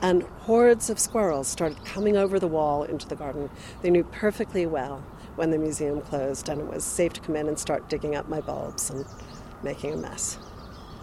and 0.00 0.22
hordes 0.22 0.88
of 0.88 0.98
squirrels 0.98 1.48
started 1.48 1.84
coming 1.84 2.16
over 2.16 2.38
the 2.38 2.46
wall 2.46 2.84
into 2.84 3.08
the 3.08 3.16
garden. 3.16 3.50
They 3.82 3.90
knew 3.90 4.04
perfectly 4.04 4.64
well 4.64 5.02
when 5.38 5.50
the 5.50 5.58
museum 5.58 6.00
closed, 6.02 6.48
and 6.48 6.60
it 6.60 6.66
was 6.66 6.84
safe 6.84 7.12
to 7.14 7.20
come 7.20 7.36
in 7.36 7.48
and 7.48 7.58
start 7.58 7.88
digging 7.88 8.16
up 8.16 8.28
my 8.28 8.40
bulbs 8.40 8.90
and 8.90 9.06
making 9.62 9.94
a 9.94 9.96
mess. 9.96 10.38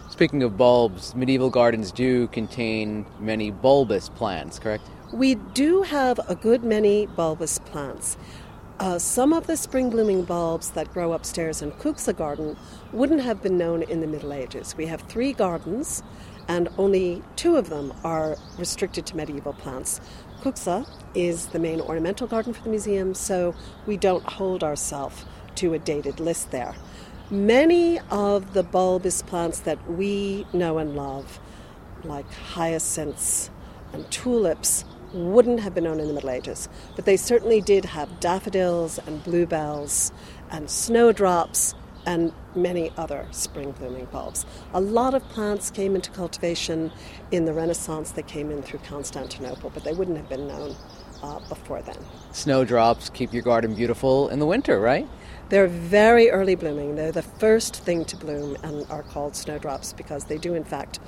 Speaking 0.10 0.44
of 0.44 0.58
bulbs, 0.58 1.16
medieval 1.16 1.50
gardens 1.50 1.92
do 1.92 2.28
contain 2.28 3.06
many 3.20 3.50
bulbous 3.50 4.10
plants, 4.10 4.60
correct? 4.60 4.84
We 5.14 5.36
do 5.36 5.82
have 5.82 6.20
a 6.30 6.36
good 6.36 6.64
many 6.64 7.06
bulbous 7.08 7.60
plants. 7.60 8.18
Uh, 8.80 9.00
some 9.00 9.32
of 9.32 9.48
the 9.48 9.56
spring 9.56 9.90
blooming 9.90 10.24
bulbs 10.24 10.72
that 10.72 10.92
grow 10.94 11.14
upstairs 11.14 11.62
in 11.62 11.72
Cuxa 11.72 12.14
Garden 12.16 12.58
wouldn't 12.92 13.22
have 13.22 13.42
been 13.42 13.58
known 13.58 13.84
in 13.84 14.02
the 14.02 14.08
Middle 14.08 14.34
Ages. 14.34 14.76
We 14.76 14.86
have 14.88 15.02
three 15.04 15.32
gardens, 15.32 16.04
and 16.50 16.68
only 16.78 17.24
two 17.38 17.56
of 17.56 17.70
them 17.70 17.94
are 18.04 18.36
restricted 18.58 19.06
to 19.08 19.16
medieval 19.16 19.54
plants. 19.54 20.02
Cuxa 20.46 20.86
is 21.16 21.48
the 21.48 21.58
main 21.58 21.82
ornamental 21.82 22.28
garden 22.28 22.54
for 22.54 22.62
the 22.62 22.70
museum, 22.70 23.16
so 23.16 23.56
we 23.88 23.98
don't 23.98 24.24
hold 24.24 24.64
ourselves 24.64 25.26
to 25.56 25.74
a 25.74 25.80
dated 25.80 26.20
list 26.20 26.52
there. 26.52 26.76
Many 27.32 28.00
of 28.12 28.54
the 28.54 28.62
bulbous 28.62 29.24
plants 29.24 29.60
that 29.62 29.90
we 29.90 30.46
know 30.54 30.78
and 30.78 30.96
love, 30.96 31.40
like 32.04 32.32
hyacinths 32.32 33.50
and 33.92 34.10
tulips, 34.12 34.86
wouldn't 35.14 35.62
have 35.62 35.74
been 35.74 35.86
known 35.86 36.00
in 36.00 36.10
the 36.10 36.14
Middle 36.14 36.30
Ages, 36.30 36.70
but 36.96 37.06
they 37.06 37.18
certainly 37.18 37.60
did 37.60 37.86
have 37.86 38.20
daffodils 38.20 39.00
and 39.00 39.24
bluebells 39.24 40.12
and 40.52 40.70
snowdrops 40.70 41.74
and 42.06 42.32
many 42.56 42.92
other 42.98 43.28
spring 43.32 43.72
blooming 43.72 44.06
bulbs. 44.06 44.46
A 44.74 44.82
lot 44.82 45.14
of 45.14 45.24
plants 45.30 45.72
came 45.72 45.96
into 45.96 46.12
cultivation 46.12 46.92
in 47.32 47.46
the 47.46 47.54
Renaissance 47.54 48.12
that 48.12 48.28
came 48.28 48.52
in 48.52 48.62
through 48.62 48.80
Constantinople, 48.80 49.72
but 49.72 49.84
they 49.84 49.94
wouldn't 49.94 50.18
have 50.18 50.30
been 50.30 50.48
known 50.48 50.76
uh, 51.24 51.40
before 51.50 51.82
then. 51.82 51.98
Snowdrops 52.32 53.10
keep 53.10 53.34
your 53.34 53.42
garden 53.42 53.76
beautiful 53.76 54.30
in 54.30 54.40
the 54.40 54.46
winter, 54.46 54.80
right? 54.80 55.08
They're 55.50 55.68
very 55.68 56.30
early 56.30 56.56
blooming. 56.56 56.96
They're 56.96 57.12
the 57.12 57.22
first 57.22 57.76
thing 57.76 58.06
to 58.06 58.18
bloom 58.18 58.58
and 58.64 58.86
are 58.90 59.04
called 59.04 59.36
snowdrops 59.36 59.94
because 59.94 60.26
they 60.26 60.38
do, 60.38 60.56
in 60.56 60.64
fact, 60.64 61.00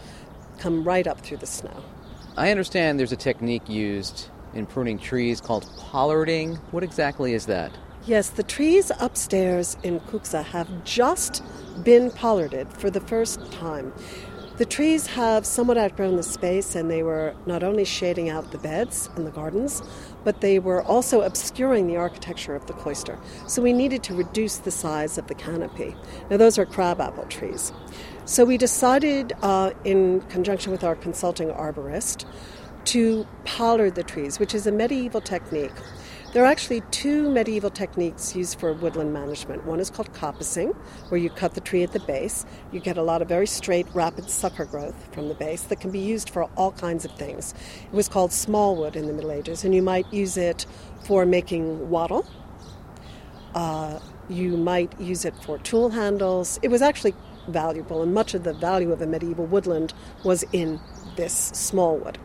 come 0.60 0.84
right 0.84 1.08
up 1.08 1.22
through 1.22 1.38
the 1.38 1.48
snow. 1.48 1.84
I 2.36 2.52
understand 2.52 3.00
there's 3.00 3.12
a 3.12 3.18
technique 3.18 3.68
used 3.68 4.30
in 4.54 4.66
pruning 4.66 5.00
trees 5.00 5.42
called 5.42 5.68
pollarding. 5.78 6.56
What 6.72 6.84
exactly 6.84 7.34
is 7.34 7.48
that? 7.48 7.72
Yes, 8.08 8.30
the 8.30 8.44
trees 8.44 8.90
upstairs 9.02 9.76
in 9.84 10.00
Cuxa 10.00 10.42
have 10.42 10.86
just 10.86 11.44
been 11.84 12.10
pollarded 12.10 12.72
for 12.72 12.90
the 12.90 13.02
first 13.02 13.52
time. 13.52 13.92
The 14.56 14.66
trees 14.66 15.08
have 15.08 15.46
somewhat 15.46 15.78
outgrown 15.78 16.16
the 16.16 16.24
space 16.24 16.74
and 16.74 16.90
they 16.90 17.04
were 17.04 17.36
not 17.46 17.64
only 17.64 17.84
shading 17.84 18.30
out 18.30 18.54
the 18.54 18.60
beds 18.60 19.10
and 19.18 19.28
the 19.28 19.32
gardens, 19.32 19.84
but 20.24 20.40
they 20.40 20.58
were 20.58 20.82
also 20.84 21.20
obscuring 21.24 21.88
the 21.88 21.98
architecture 21.98 22.56
of 22.56 22.66
the 22.66 22.72
cloister. 22.72 23.20
So 23.46 23.62
we 23.62 23.74
needed 23.74 24.04
to 24.04 24.16
reduce 24.16 24.56
the 24.56 24.72
size 24.72 25.18
of 25.18 25.28
the 25.28 25.36
canopy. 25.36 25.94
Now, 26.30 26.38
those 26.38 26.58
are 26.58 26.66
crabapple 26.66 27.26
trees. 27.26 27.74
So 28.24 28.46
we 28.46 28.58
decided, 28.58 29.34
uh, 29.42 29.72
in 29.84 30.22
conjunction 30.30 30.72
with 30.72 30.86
our 30.86 30.96
consulting 30.96 31.50
arborist, 31.50 32.26
to 32.86 33.28
pollard 33.44 33.96
the 33.96 34.04
trees, 34.04 34.40
which 34.40 34.56
is 34.56 34.66
a 34.66 34.72
medieval 34.72 35.20
technique 35.20 35.74
there 36.38 36.46
are 36.46 36.52
actually 36.52 36.82
two 36.92 37.32
medieval 37.32 37.72
techniques 37.72 38.36
used 38.36 38.60
for 38.60 38.72
woodland 38.72 39.12
management. 39.12 39.66
One 39.66 39.80
is 39.80 39.90
called 39.90 40.14
coppicing, 40.14 40.76
where 41.10 41.20
you 41.20 41.32
cut 41.32 41.56
the 41.56 41.62
tree 41.62 41.82
at 41.82 41.94
the 41.94 42.00
base. 42.00 42.46
You 42.72 42.80
get 42.80 42.96
a 42.96 43.02
lot 43.02 43.24
of 43.24 43.28
very 43.28 43.48
straight, 43.48 43.88
rapid 43.96 44.30
sucker 44.30 44.66
growth 44.66 45.12
from 45.16 45.30
the 45.30 45.34
base 45.34 45.64
that 45.64 45.80
can 45.80 45.90
be 45.90 45.98
used 45.98 46.30
for 46.30 46.44
all 46.56 46.74
kinds 46.74 47.06
of 47.06 47.12
things. 47.14 47.56
It 47.86 47.92
was 47.92 48.08
called 48.08 48.32
smallwood 48.32 48.96
in 48.96 49.08
the 49.08 49.14
Middle 49.14 49.32
Ages, 49.32 49.64
and 49.64 49.74
you 49.74 49.82
might 49.82 50.14
use 50.14 50.38
it 50.38 50.68
for 51.08 51.26
making 51.26 51.90
wattle. 51.90 52.24
Uh, 53.56 53.98
you 54.30 54.58
might 54.58 54.94
use 55.02 55.26
it 55.26 55.34
for 55.42 55.58
tool 55.58 55.90
handles. 55.90 56.60
It 56.62 56.68
was 56.68 56.84
actually 56.84 57.16
valuable, 57.48 58.04
and 58.04 58.14
much 58.14 58.36
of 58.36 58.44
the 58.44 58.54
value 58.54 58.92
of 58.92 59.02
a 59.02 59.08
medieval 59.08 59.48
woodland 59.48 59.92
was 60.24 60.44
in 60.54 60.80
this 61.16 61.34
small 61.34 61.98
wood. 61.98 62.20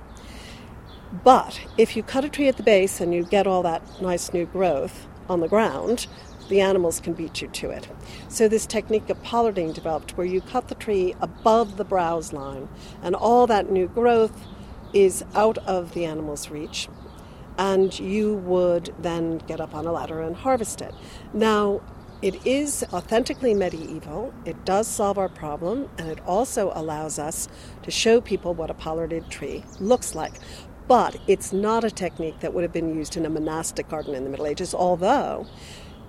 But 1.13 1.61
if 1.77 1.95
you 1.95 2.03
cut 2.03 2.25
a 2.25 2.29
tree 2.29 2.49
at 2.49 2.57
the 2.57 2.63
base 2.63 3.01
and 3.01 3.13
you 3.13 3.25
get 3.25 3.47
all 3.47 3.63
that 3.63 3.83
nice 4.01 4.33
new 4.33 4.47
growth 4.47 5.07
on 5.29 5.41
the 5.41 5.49
ground, 5.49 6.07
the 6.49 6.61
animals 6.61 7.01
can 7.01 7.13
beat 7.13 7.43
you 7.43 7.49
to 7.49 7.71
it. 7.71 7.89
So, 8.29 8.49
this 8.49 8.67
technique 8.67 9.09
of 9.11 9.23
pollarding 9.23 9.73
developed 9.73 10.17
where 10.17 10.27
you 10.27 10.41
cut 10.41 10.69
the 10.69 10.75
tree 10.75 11.15
above 11.21 11.77
the 11.77 11.85
browse 11.85 12.33
line, 12.33 12.69
and 13.03 13.15
all 13.15 13.47
that 13.47 13.71
new 13.71 13.89
growth 13.89 14.47
is 14.93 15.25
out 15.35 15.59
of 15.59 15.95
the 15.95 16.05
animal's 16.05 16.51
reach, 16.51 16.89
and 17.57 17.99
you 17.99 18.35
would 18.35 18.95
then 18.99 19.39
get 19.39 19.61
up 19.61 19.75
on 19.75 19.87
a 19.87 19.93
ladder 19.93 20.21
and 20.21 20.37
harvest 20.37 20.81
it. 20.81 20.95
Now, 21.33 21.81
it 22.23 22.47
is 22.47 22.85
authentically 22.93 23.53
medieval. 23.53 24.33
It 24.45 24.65
does 24.65 24.87
solve 24.87 25.19
our 25.19 25.29
problem, 25.29 25.89
and 25.99 26.09
it 26.09 26.21
also 26.25 26.71
allows 26.75 27.19
us 27.19 27.49
to 27.83 27.91
show 27.91 28.21
people 28.21 28.55
what 28.55 28.71
a 28.71 28.75
pollarded 28.75 29.29
tree 29.29 29.65
looks 29.81 30.15
like. 30.15 30.35
But 30.89 31.17
it's 31.27 31.53
not 31.53 31.85
a 31.85 31.91
technique 31.91 32.41
that 32.41 32.53
would 32.53 32.63
have 32.63 32.73
been 32.73 32.95
used 32.95 33.17
in 33.17 33.25
a 33.25 33.31
monastic 33.31 33.89
garden 33.89 34.15
in 34.15 34.25
the 34.25 34.31
Middle 34.31 34.47
Ages, 34.47 34.75
although 34.75 35.47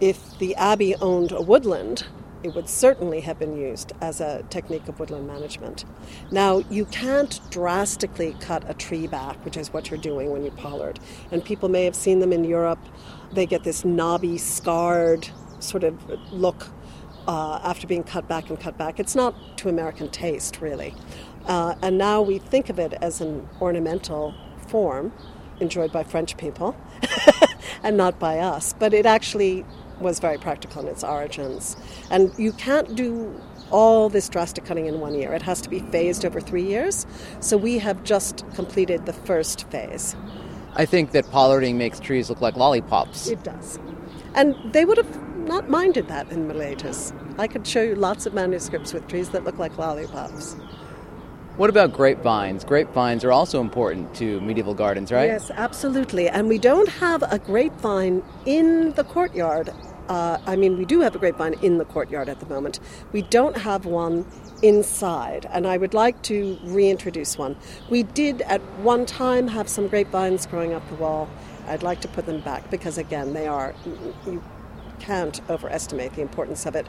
if 0.01 0.37
the 0.39 0.55
abbey 0.55 0.95
owned 0.95 1.31
a 1.31 1.41
woodland, 1.41 2.05
it 2.43 2.53
would 2.53 2.67
certainly 2.67 3.21
have 3.21 3.39
been 3.39 3.55
used 3.55 3.93
as 4.01 4.19
a 4.19 4.43
technique 4.49 4.87
of 4.89 4.99
woodland 4.99 5.25
management. 5.25 5.85
Now, 6.29 6.57
you 6.69 6.85
can't 6.85 7.39
drastically 7.49 8.35
cut 8.41 8.69
a 8.69 8.73
tree 8.73 9.07
back, 9.07 9.43
which 9.45 9.55
is 9.55 9.71
what 9.71 9.89
you're 9.89 9.99
doing 9.99 10.31
when 10.31 10.43
you 10.43 10.51
pollard. 10.51 10.99
And 11.31 11.43
people 11.43 11.69
may 11.69 11.85
have 11.85 11.95
seen 11.95 12.19
them 12.19 12.33
in 12.33 12.43
Europe. 12.43 12.79
They 13.31 13.45
get 13.45 13.63
this 13.63 13.85
knobby, 13.85 14.37
scarred 14.37 15.29
sort 15.59 15.85
of 15.85 15.97
look 16.33 16.67
uh, 17.27 17.61
after 17.63 17.87
being 17.87 18.03
cut 18.03 18.27
back 18.27 18.49
and 18.49 18.59
cut 18.59 18.77
back. 18.77 18.99
It's 18.99 19.15
not 19.15 19.57
to 19.59 19.69
American 19.69 20.09
taste, 20.09 20.59
really. 20.59 20.93
Uh, 21.45 21.75
and 21.81 21.97
now 21.97 22.21
we 22.21 22.39
think 22.39 22.69
of 22.69 22.77
it 22.77 22.93
as 22.93 23.21
an 23.21 23.47
ornamental 23.61 24.33
form 24.63 25.11
enjoyed 25.59 25.91
by 25.91 26.03
French 26.03 26.35
people 26.37 26.75
and 27.83 27.95
not 27.97 28.19
by 28.19 28.39
us. 28.39 28.73
But 28.73 28.93
it 28.93 29.05
actually 29.05 29.65
was 29.99 30.19
very 30.19 30.37
practical 30.37 30.81
in 30.81 30.87
its 30.87 31.03
origins. 31.03 31.77
And 32.09 32.31
you 32.37 32.51
can't 32.53 32.95
do 32.95 33.39
all 33.71 34.09
this 34.09 34.29
drastic 34.29 34.65
cutting 34.65 34.85
in 34.85 34.99
one 34.99 35.15
year. 35.15 35.33
It 35.33 35.41
has 35.41 35.61
to 35.61 35.69
be 35.69 35.79
phased 35.79 36.25
over 36.25 36.39
three 36.39 36.63
years. 36.63 37.05
So 37.39 37.57
we 37.57 37.79
have 37.79 38.03
just 38.03 38.45
completed 38.53 39.05
the 39.05 39.13
first 39.13 39.69
phase. 39.69 40.15
I 40.75 40.85
think 40.85 41.11
that 41.11 41.29
pollarding 41.29 41.77
makes 41.77 41.99
trees 41.99 42.29
look 42.29 42.41
like 42.41 42.55
lollipops. 42.55 43.27
It 43.27 43.43
does. 43.43 43.79
And 44.35 44.55
they 44.73 44.85
would 44.85 44.97
have 44.97 45.37
not 45.47 45.69
minded 45.69 46.07
that 46.07 46.31
in 46.31 46.49
Ages. 46.59 47.13
I 47.37 47.47
could 47.47 47.67
show 47.67 47.81
you 47.81 47.95
lots 47.95 48.25
of 48.25 48.33
manuscripts 48.33 48.93
with 48.93 49.07
trees 49.07 49.29
that 49.29 49.43
look 49.43 49.57
like 49.57 49.77
lollipops. 49.77 50.55
What 51.55 51.69
about 51.69 51.93
grapevines? 51.93 52.63
Grapevines 52.63 53.23
are 53.23 53.31
also 53.31 53.61
important 53.61 54.15
to 54.15 54.41
medieval 54.41 54.73
gardens, 54.73 55.11
right? 55.11 55.27
Yes, 55.27 55.51
absolutely. 55.51 56.27
And 56.27 56.49
we 56.49 56.57
don't 56.57 56.89
have 56.89 57.21
a 57.31 57.37
grapevine 57.37 58.23
in 58.47 58.93
the 58.93 59.03
courtyard. 59.03 59.71
Uh, 60.09 60.39
I 60.47 60.55
mean, 60.55 60.79
we 60.79 60.85
do 60.85 61.01
have 61.01 61.13
a 61.15 61.19
grapevine 61.19 61.53
in 61.61 61.77
the 61.77 61.85
courtyard 61.85 62.27
at 62.27 62.39
the 62.39 62.47
moment. 62.47 62.79
We 63.11 63.21
don't 63.21 63.55
have 63.55 63.85
one 63.85 64.25
inside, 64.63 65.47
and 65.53 65.67
I 65.67 65.77
would 65.77 65.93
like 65.93 66.19
to 66.23 66.57
reintroduce 66.63 67.37
one. 67.37 67.55
We 67.87 68.01
did 68.01 68.41
at 68.41 68.61
one 68.79 69.05
time 69.05 69.47
have 69.49 69.69
some 69.69 69.87
grapevines 69.87 70.47
growing 70.47 70.73
up 70.73 70.87
the 70.89 70.95
wall. 70.95 71.29
I'd 71.67 71.83
like 71.83 72.01
to 72.01 72.07
put 72.07 72.25
them 72.25 72.41
back 72.41 72.71
because, 72.71 72.97
again, 72.97 73.33
they 73.33 73.45
are, 73.45 73.75
you 74.25 74.41
can't 74.99 75.39
overestimate 75.51 76.13
the 76.13 76.21
importance 76.23 76.65
of 76.65 76.75
it 76.75 76.87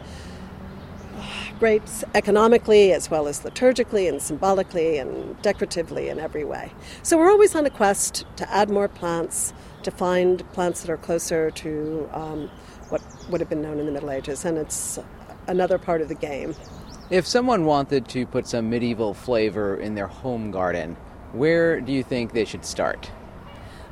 great 1.59 1.83
economically 2.15 2.93
as 2.93 3.11
well 3.11 3.27
as 3.27 3.41
liturgically 3.41 4.09
and 4.09 4.21
symbolically 4.21 4.99
and 4.99 5.41
decoratively 5.43 6.09
in 6.09 6.19
every 6.19 6.45
way. 6.45 6.73
So 7.03 7.19
we're 7.19 7.31
always 7.31 7.55
on 7.55 7.67
a 7.67 7.71
quest 7.71 8.25
to 8.37 8.53
add 8.53 8.71
more 8.71 8.89
plants, 8.89 9.53
to 9.83 9.91
find 9.91 10.51
plants 10.53 10.83
that 10.83 10.91
are 10.91 10.97
closer 10.97 11.51
to 11.51 12.09
um, 12.13 12.51
what 12.89 13.03
would 13.31 13.41
have 13.41 13.49
been 13.49 13.63
known 13.63 13.79
in 13.79 13.87
the 13.87 13.93
Middle 13.93 14.11
Ages, 14.11 14.45
and 14.45 14.59
it's 14.59 14.99
another 15.47 15.79
part 15.79 16.01
of 16.01 16.09
the 16.09 16.15
game. 16.15 16.55
If 17.11 17.27
someone 17.27 17.65
wanted 17.67 18.09
to 18.09 18.27
put 18.27 18.47
some 18.47 18.71
medieval 18.71 19.15
flavor 19.15 19.77
in 19.77 19.95
their 19.95 20.07
home 20.07 20.51
garden, 20.51 20.97
where 21.33 21.81
do 21.81 21.93
you 21.93 22.03
think 22.03 22.33
they 22.33 22.45
should 22.45 22.65
start? 22.65 23.11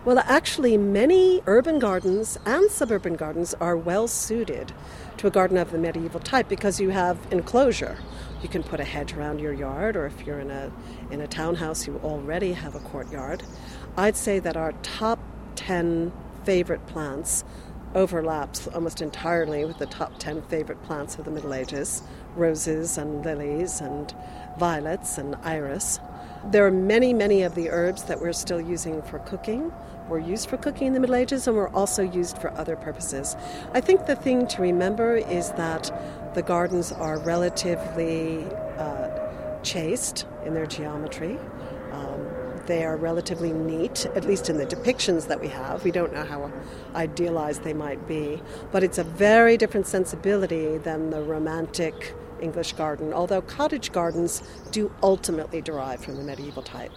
Well, 0.05 0.19
actually, 0.19 0.77
many 0.77 1.43
urban 1.47 1.79
gardens 1.79 2.37
and 2.45 2.69
suburban 2.73 3.15
gardens 3.15 3.55
are 3.61 3.77
well 3.77 4.09
suited 4.09 4.73
to 5.19 5.29
a 5.29 5.31
garden 5.31 5.57
of 5.57 5.71
the 5.71 5.79
medieval 5.79 6.19
type 6.19 6.49
because 6.49 6.81
you 6.81 6.91
have 6.91 7.19
enclosure. 7.31 7.99
You 8.43 8.49
can 8.49 8.65
put 8.65 8.81
a 8.81 8.85
hedge 8.85 9.13
around 9.13 9.39
your 9.39 9.53
yard, 9.53 9.95
or 9.95 10.07
if 10.07 10.27
you're 10.27 10.41
in 10.41 10.51
a 10.51 10.73
in 11.13 11.21
a 11.21 11.29
townhouse, 11.29 11.87
you 11.87 12.01
already 12.03 12.53
have 12.53 12.75
a 12.75 12.81
courtyard. 12.81 13.45
I'd 13.97 14.17
say 14.17 14.41
that 14.41 14.57
our 14.57 14.73
top 14.83 15.21
ten 15.55 16.11
favorite 16.43 16.85
plants 16.89 17.45
overlaps 17.95 18.67
almost 18.69 19.03
entirely 19.03 19.65
with 19.65 19.79
the 19.79 19.87
top 19.87 20.19
10 20.19 20.43
favorite 20.43 20.83
plants 20.83 21.19
of 21.19 21.25
the 21.25 21.31
Middle 21.31 21.55
Ages 21.55 22.03
roses 22.37 22.97
and 22.97 23.25
lilies 23.25 23.81
and 23.81 24.15
violets 24.59 25.19
and 25.19 25.37
iris. 25.43 26.01
There 26.51 26.67
are 26.67 26.71
many, 26.71 27.13
many 27.13 27.43
of 27.43 27.55
the 27.55 27.71
herbs 27.71 28.05
that 28.05 28.21
we're 28.21 28.33
still 28.33 28.61
using 28.61 29.03
for 29.03 29.19
cooking 29.21 29.71
were 30.13 30.19
used 30.19 30.51
for 30.51 30.59
cooking 30.59 30.89
in 30.89 30.93
the 30.93 31.01
Middle 31.01 31.17
Ages 31.17 31.47
and 31.49 31.57
were 31.57 31.71
also 31.71 32.03
used 32.03 32.37
for 32.37 32.53
other 32.53 32.77
purposes. 32.77 33.35
I 33.73 33.81
think 33.81 34.05
the 34.05 34.15
thing 34.15 34.47
to 34.49 34.61
remember 34.61 35.17
is 35.17 35.51
that 35.53 35.91
the 36.35 36.43
gardens 36.43 36.93
are 36.93 37.19
relatively 37.21 38.45
uh, 38.77 39.09
chaste 39.63 40.27
in 40.45 40.53
their 40.53 40.67
geometry. 40.67 41.39
Um, 41.93 42.29
they 42.67 42.85
are 42.85 42.97
relatively 42.97 43.53
neat, 43.53 44.05
at 44.15 44.25
least 44.25 44.51
in 44.51 44.59
the 44.59 44.67
depictions 44.67 45.29
that 45.29 45.41
we 45.41 45.49
have. 45.49 45.83
We 45.83 45.91
don't 45.91 46.13
know 46.13 46.25
how 46.25 46.53
idealized 46.95 47.65
they 47.65 47.73
might 47.73 48.07
be, 48.07 48.43
but 48.71 48.85
it's 48.85 48.99
a 48.99 49.05
very 49.05 49.57
different 49.57 49.87
sensibility 49.87 50.77
than 50.77 51.09
the 51.09 51.23
romantic 51.23 52.15
English 52.41 52.75
garden, 52.75 53.15
although 53.15 53.41
cottage 53.41 53.93
gardens 53.93 54.43
do 54.73 54.93
ultimately 55.03 55.63
derive 55.63 56.05
from 56.05 56.17
the 56.17 56.23
medieval 56.23 56.63
type. 56.63 56.93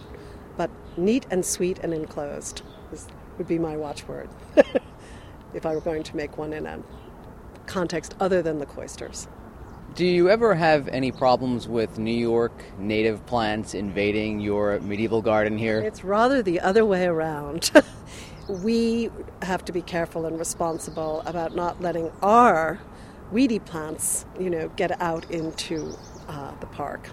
But 0.57 0.69
neat 0.97 1.25
and 1.29 1.45
sweet 1.45 1.79
and 1.79 1.93
enclosed 1.93 2.61
is, 2.91 3.07
would 3.37 3.47
be 3.47 3.59
my 3.59 3.75
watchword 3.75 4.29
if 5.53 5.65
I 5.65 5.75
were 5.75 5.81
going 5.81 6.03
to 6.03 6.15
make 6.15 6.37
one 6.37 6.53
in 6.53 6.65
a 6.65 6.79
context 7.65 8.15
other 8.19 8.41
than 8.41 8.59
the 8.59 8.65
cloisters. 8.65 9.27
Do 9.95 10.05
you 10.05 10.29
ever 10.29 10.55
have 10.55 10.89
any 10.89 11.11
problems 11.11 11.67
with 11.69 11.97
New 11.97 12.11
York 12.11 12.51
native 12.77 13.25
plants 13.25 13.73
invading 13.73 14.41
your 14.41 14.79
medieval 14.81 15.21
garden 15.21 15.57
here? 15.57 15.79
It's 15.79 16.03
rather 16.03 16.41
the 16.41 16.59
other 16.59 16.85
way 16.85 17.05
around. 17.05 17.71
we 18.49 19.09
have 19.41 19.63
to 19.65 19.71
be 19.71 19.81
careful 19.81 20.25
and 20.25 20.37
responsible 20.37 21.21
about 21.25 21.55
not 21.55 21.81
letting 21.81 22.11
our 22.21 22.79
weedy 23.31 23.59
plants, 23.59 24.25
you 24.39 24.49
know, 24.49 24.67
get 24.75 24.99
out 25.01 25.29
into 25.31 25.97
uh, 26.27 26.51
the 26.59 26.67
park. 26.67 27.09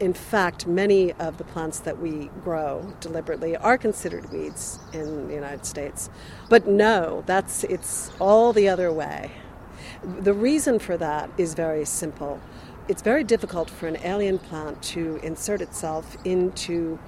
In 0.00 0.12
fact, 0.12 0.66
many 0.66 1.12
of 1.12 1.38
the 1.38 1.44
plants 1.44 1.78
that 1.80 2.00
we 2.00 2.28
grow 2.42 2.92
deliberately 3.00 3.56
are 3.56 3.78
considered 3.78 4.32
weeds 4.32 4.80
in 4.92 5.28
the 5.28 5.34
United 5.34 5.64
States. 5.64 6.10
But 6.48 6.66
no, 6.66 7.22
that's 7.26 7.62
it's 7.64 8.10
all 8.18 8.52
the 8.52 8.68
other 8.68 8.92
way. 8.92 9.32
The 10.02 10.34
reason 10.34 10.80
for 10.80 10.96
that 10.96 11.30
is 11.38 11.54
very 11.54 11.84
simple. 11.84 12.40
It's 12.88 13.02
very 13.02 13.24
difficult 13.24 13.70
for 13.70 13.86
an 13.86 13.96
alien 14.04 14.38
plant 14.38 14.82
to 14.94 15.20
insert 15.22 15.62
itself 15.62 16.16
into 16.24 16.98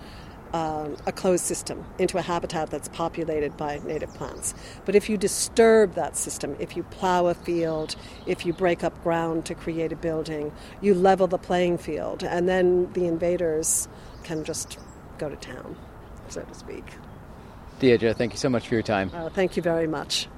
um, 0.52 0.96
a 1.06 1.12
closed 1.12 1.44
system 1.44 1.84
into 1.98 2.18
a 2.18 2.22
habitat 2.22 2.70
that's 2.70 2.88
populated 2.88 3.56
by 3.56 3.80
native 3.84 4.12
plants. 4.14 4.54
But 4.84 4.94
if 4.94 5.08
you 5.08 5.16
disturb 5.16 5.94
that 5.94 6.16
system, 6.16 6.56
if 6.58 6.76
you 6.76 6.82
plow 6.84 7.26
a 7.26 7.34
field, 7.34 7.96
if 8.26 8.46
you 8.46 8.52
break 8.52 8.84
up 8.84 9.02
ground 9.02 9.44
to 9.46 9.54
create 9.54 9.92
a 9.92 9.96
building, 9.96 10.52
you 10.80 10.94
level 10.94 11.26
the 11.26 11.38
playing 11.38 11.78
field, 11.78 12.22
and 12.22 12.48
then 12.48 12.92
the 12.92 13.06
invaders 13.06 13.88
can 14.24 14.44
just 14.44 14.78
go 15.18 15.28
to 15.28 15.36
town, 15.36 15.76
so 16.28 16.42
to 16.42 16.54
speak. 16.54 16.84
Deirdre, 17.78 18.14
thank 18.14 18.32
you 18.32 18.38
so 18.38 18.48
much 18.48 18.68
for 18.68 18.74
your 18.74 18.82
time. 18.82 19.10
Uh, 19.12 19.28
thank 19.28 19.56
you 19.56 19.62
very 19.62 19.86
much. 19.86 20.28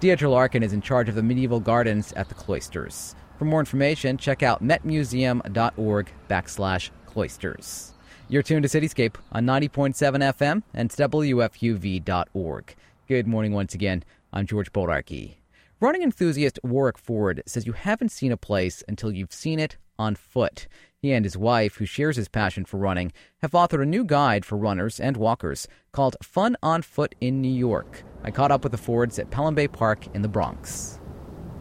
Deirdre 0.00 0.28
Larkin 0.28 0.62
is 0.62 0.72
in 0.72 0.82
charge 0.82 1.08
of 1.08 1.14
the 1.14 1.22
medieval 1.22 1.60
gardens 1.60 2.12
at 2.12 2.28
the 2.28 2.34
cloisters. 2.34 3.14
For 3.38 3.44
more 3.44 3.60
information, 3.60 4.18
check 4.18 4.42
out 4.42 4.62
metmuseum.org 4.62 6.12
backslash 6.28 6.90
cloisters. 7.06 7.93
You're 8.26 8.42
tuned 8.42 8.66
to 8.66 8.80
Cityscape 8.80 9.16
on 9.32 9.44
90.7 9.44 9.94
FM 9.94 10.62
and 10.72 10.88
WFUV.org. 10.88 12.74
Good 13.06 13.26
morning 13.26 13.52
once 13.52 13.74
again. 13.74 14.02
I'm 14.32 14.46
George 14.46 14.72
Bodarky. 14.72 15.34
Running 15.78 16.02
enthusiast 16.02 16.58
Warwick 16.62 16.96
Ford 16.96 17.42
says 17.44 17.66
you 17.66 17.74
haven't 17.74 18.12
seen 18.12 18.32
a 18.32 18.38
place 18.38 18.82
until 18.88 19.12
you've 19.12 19.34
seen 19.34 19.60
it 19.60 19.76
on 19.98 20.14
foot. 20.14 20.66
He 20.96 21.12
and 21.12 21.22
his 21.22 21.36
wife, 21.36 21.74
who 21.76 21.84
shares 21.84 22.16
his 22.16 22.28
passion 22.28 22.64
for 22.64 22.78
running, 22.78 23.12
have 23.42 23.50
authored 23.50 23.82
a 23.82 23.86
new 23.86 24.04
guide 24.04 24.46
for 24.46 24.56
runners 24.56 24.98
and 24.98 25.18
walkers 25.18 25.68
called 25.92 26.16
Fun 26.22 26.56
on 26.62 26.80
Foot 26.80 27.14
in 27.20 27.42
New 27.42 27.52
York. 27.52 28.04
I 28.22 28.30
caught 28.30 28.50
up 28.50 28.62
with 28.62 28.72
the 28.72 28.78
Fords 28.78 29.18
at 29.18 29.30
Pelham 29.30 29.54
Bay 29.54 29.68
Park 29.68 30.06
in 30.14 30.22
the 30.22 30.28
Bronx. 30.28 30.98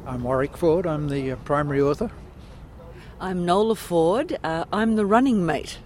I'm 0.08 0.23
Warwick 0.23 0.56
Ford. 0.56 0.88
I'm 0.88 1.10
the 1.10 1.34
uh, 1.34 1.36
primary 1.43 1.82
author. 1.82 2.10
I'm 3.19 3.45
Nola 3.45 3.76
Ford. 3.76 4.38
Uh, 4.45 4.63
I'm 4.71 4.95
the 4.95 5.06
running 5.06 5.45
mate. 5.45 5.80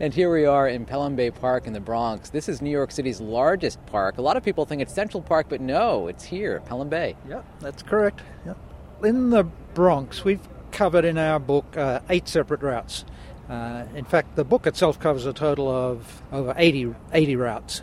And 0.00 0.12
here 0.14 0.32
we 0.32 0.46
are 0.46 0.66
in 0.66 0.86
Pelham 0.86 1.16
Bay 1.16 1.30
Park 1.30 1.66
in 1.66 1.74
the 1.74 1.80
Bronx. 1.80 2.30
This 2.30 2.48
is 2.48 2.62
New 2.62 2.70
York 2.70 2.90
City's 2.90 3.20
largest 3.20 3.84
park. 3.86 4.18
A 4.18 4.22
lot 4.22 4.36
of 4.36 4.42
people 4.42 4.64
think 4.64 4.80
it's 4.80 4.94
Central 4.94 5.22
Park, 5.22 5.46
but 5.48 5.60
no, 5.60 6.08
it's 6.08 6.24
here, 6.24 6.60
Pelham 6.60 6.88
Bay. 6.88 7.14
Yeah, 7.28 7.42
that's 7.60 7.82
correct. 7.82 8.22
Yep. 8.46 8.56
In 9.04 9.30
the 9.30 9.44
Bronx, 9.74 10.24
we've 10.24 10.40
covered 10.70 11.04
in 11.04 11.18
our 11.18 11.38
book 11.38 11.76
uh, 11.76 12.00
eight 12.08 12.26
separate 12.26 12.62
routes. 12.62 13.04
Uh, 13.48 13.84
in 13.94 14.04
fact, 14.04 14.34
the 14.34 14.44
book 14.44 14.66
itself 14.66 14.98
covers 14.98 15.26
a 15.26 15.32
total 15.32 15.68
of 15.68 16.22
over 16.32 16.54
80, 16.56 16.94
80 17.12 17.36
routes. 17.36 17.82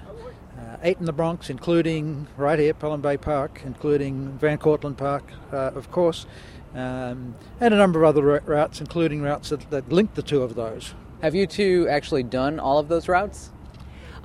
Uh, 0.58 0.78
eight 0.82 0.98
in 0.98 1.06
the 1.06 1.13
Bronx, 1.13 1.50
including 1.50 2.28
right 2.38 2.58
here, 2.58 2.74
Pelham 2.74 3.02
Bay 3.02 3.17
Park, 3.17 3.62
including 3.65 4.38
Van 4.39 4.58
Cortlandt 4.58 4.98
Park, 4.98 5.32
uh, 5.54 5.72
of 5.76 5.91
course, 5.91 6.26
um, 6.74 7.36
and 7.62 7.74
a 7.74 7.78
number 7.78 8.04
of 8.04 8.10
other 8.10 8.41
routes, 8.45 8.82
including 8.82 9.22
routes 9.22 9.50
that, 9.50 9.69
that 9.69 9.91
link 9.91 10.15
the 10.15 10.24
two 10.24 10.41
of 10.41 10.56
those. 10.56 10.95
Have 11.22 11.36
you 11.36 11.48
two 11.48 11.88
actually 11.90 12.24
done 12.24 12.60
all 12.60 12.80
of 12.80 12.88
those 12.88 13.10
routes? 13.10 13.52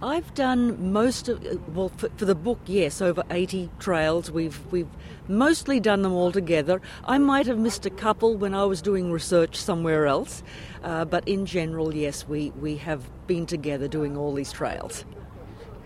I've 0.02 0.32
done 0.34 0.92
most 0.92 1.28
of 1.28 1.42
well 1.74 1.88
for, 1.88 2.08
for, 2.10 2.24
the 2.24 2.34
book, 2.34 2.60
yes, 2.66 3.00
over 3.00 3.22
80 3.30 3.70
trails. 3.78 4.30
We've 4.30 4.60
we've 4.70 4.88
mostly 5.26 5.80
done 5.80 6.02
them 6.02 6.12
all 6.12 6.30
together. 6.30 6.80
I 7.04 7.18
might 7.18 7.46
have 7.46 7.58
missed 7.58 7.86
a 7.86 7.90
couple 7.90 8.36
when 8.36 8.54
I 8.54 8.64
was 8.64 8.82
doing 8.82 9.10
research 9.10 9.56
somewhere 9.56 10.06
else, 10.06 10.42
uh, 10.82 11.04
but 11.04 11.26
in 11.26 11.46
general, 11.46 11.94
yes, 11.94 12.28
we 12.28 12.50
we 12.50 12.76
have 12.76 13.08
been 13.26 13.46
together 13.46 13.88
doing 13.88 14.16
all 14.16 14.34
these 14.34 14.52
trails. 14.52 15.04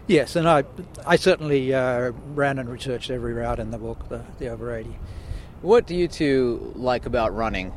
Yes, 0.08 0.36
and 0.36 0.48
I 0.48 0.64
I 1.06 1.16
certainly 1.16 1.72
uh, 1.72 2.12
ran 2.34 2.58
and 2.58 2.68
researched 2.68 3.10
every 3.10 3.34
route 3.34 3.60
in 3.60 3.70
the 3.70 3.78
book, 3.78 4.08
the, 4.08 4.24
the 4.38 4.48
over 4.48 4.74
80. 4.74 4.98
What 5.62 5.86
do 5.86 5.94
you 5.94 6.08
two 6.08 6.72
like 6.76 7.06
about 7.06 7.34
running? 7.34 7.72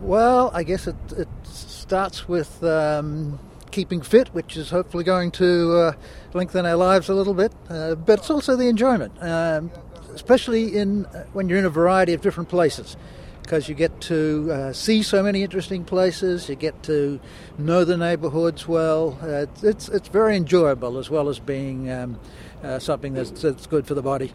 Well, 0.00 0.50
I 0.54 0.62
guess 0.62 0.86
it, 0.86 0.96
it 1.14 1.28
starts 1.44 2.26
with 2.26 2.64
um, 2.64 3.38
keeping 3.70 4.00
fit, 4.00 4.28
which 4.28 4.56
is 4.56 4.70
hopefully 4.70 5.04
going 5.04 5.30
to 5.32 5.72
uh, 5.76 5.92
lengthen 6.32 6.64
our 6.64 6.76
lives 6.76 7.10
a 7.10 7.14
little 7.14 7.34
bit. 7.34 7.52
Uh, 7.68 7.96
but 7.96 8.20
it's 8.20 8.30
also 8.30 8.56
the 8.56 8.68
enjoyment, 8.68 9.12
um, 9.20 9.70
especially 10.14 10.74
in 10.74 11.04
uh, 11.06 11.26
when 11.34 11.50
you're 11.50 11.58
in 11.58 11.66
a 11.66 11.70
variety 11.70 12.14
of 12.14 12.22
different 12.22 12.48
places, 12.48 12.96
because 13.42 13.68
you 13.68 13.74
get 13.74 14.00
to 14.00 14.48
uh, 14.50 14.72
see 14.72 15.02
so 15.02 15.22
many 15.22 15.42
interesting 15.42 15.84
places. 15.84 16.48
You 16.48 16.54
get 16.54 16.82
to 16.84 17.20
know 17.58 17.84
the 17.84 17.98
neighbourhoods 17.98 18.66
well. 18.66 19.18
Uh, 19.20 19.44
it's 19.62 19.90
it's 19.90 20.08
very 20.08 20.34
enjoyable 20.34 20.96
as 20.96 21.10
well 21.10 21.28
as 21.28 21.38
being 21.38 21.90
um, 21.90 22.18
uh, 22.64 22.78
something 22.78 23.12
that's, 23.12 23.42
that's 23.42 23.66
good 23.66 23.86
for 23.86 23.92
the 23.92 24.02
body 24.02 24.32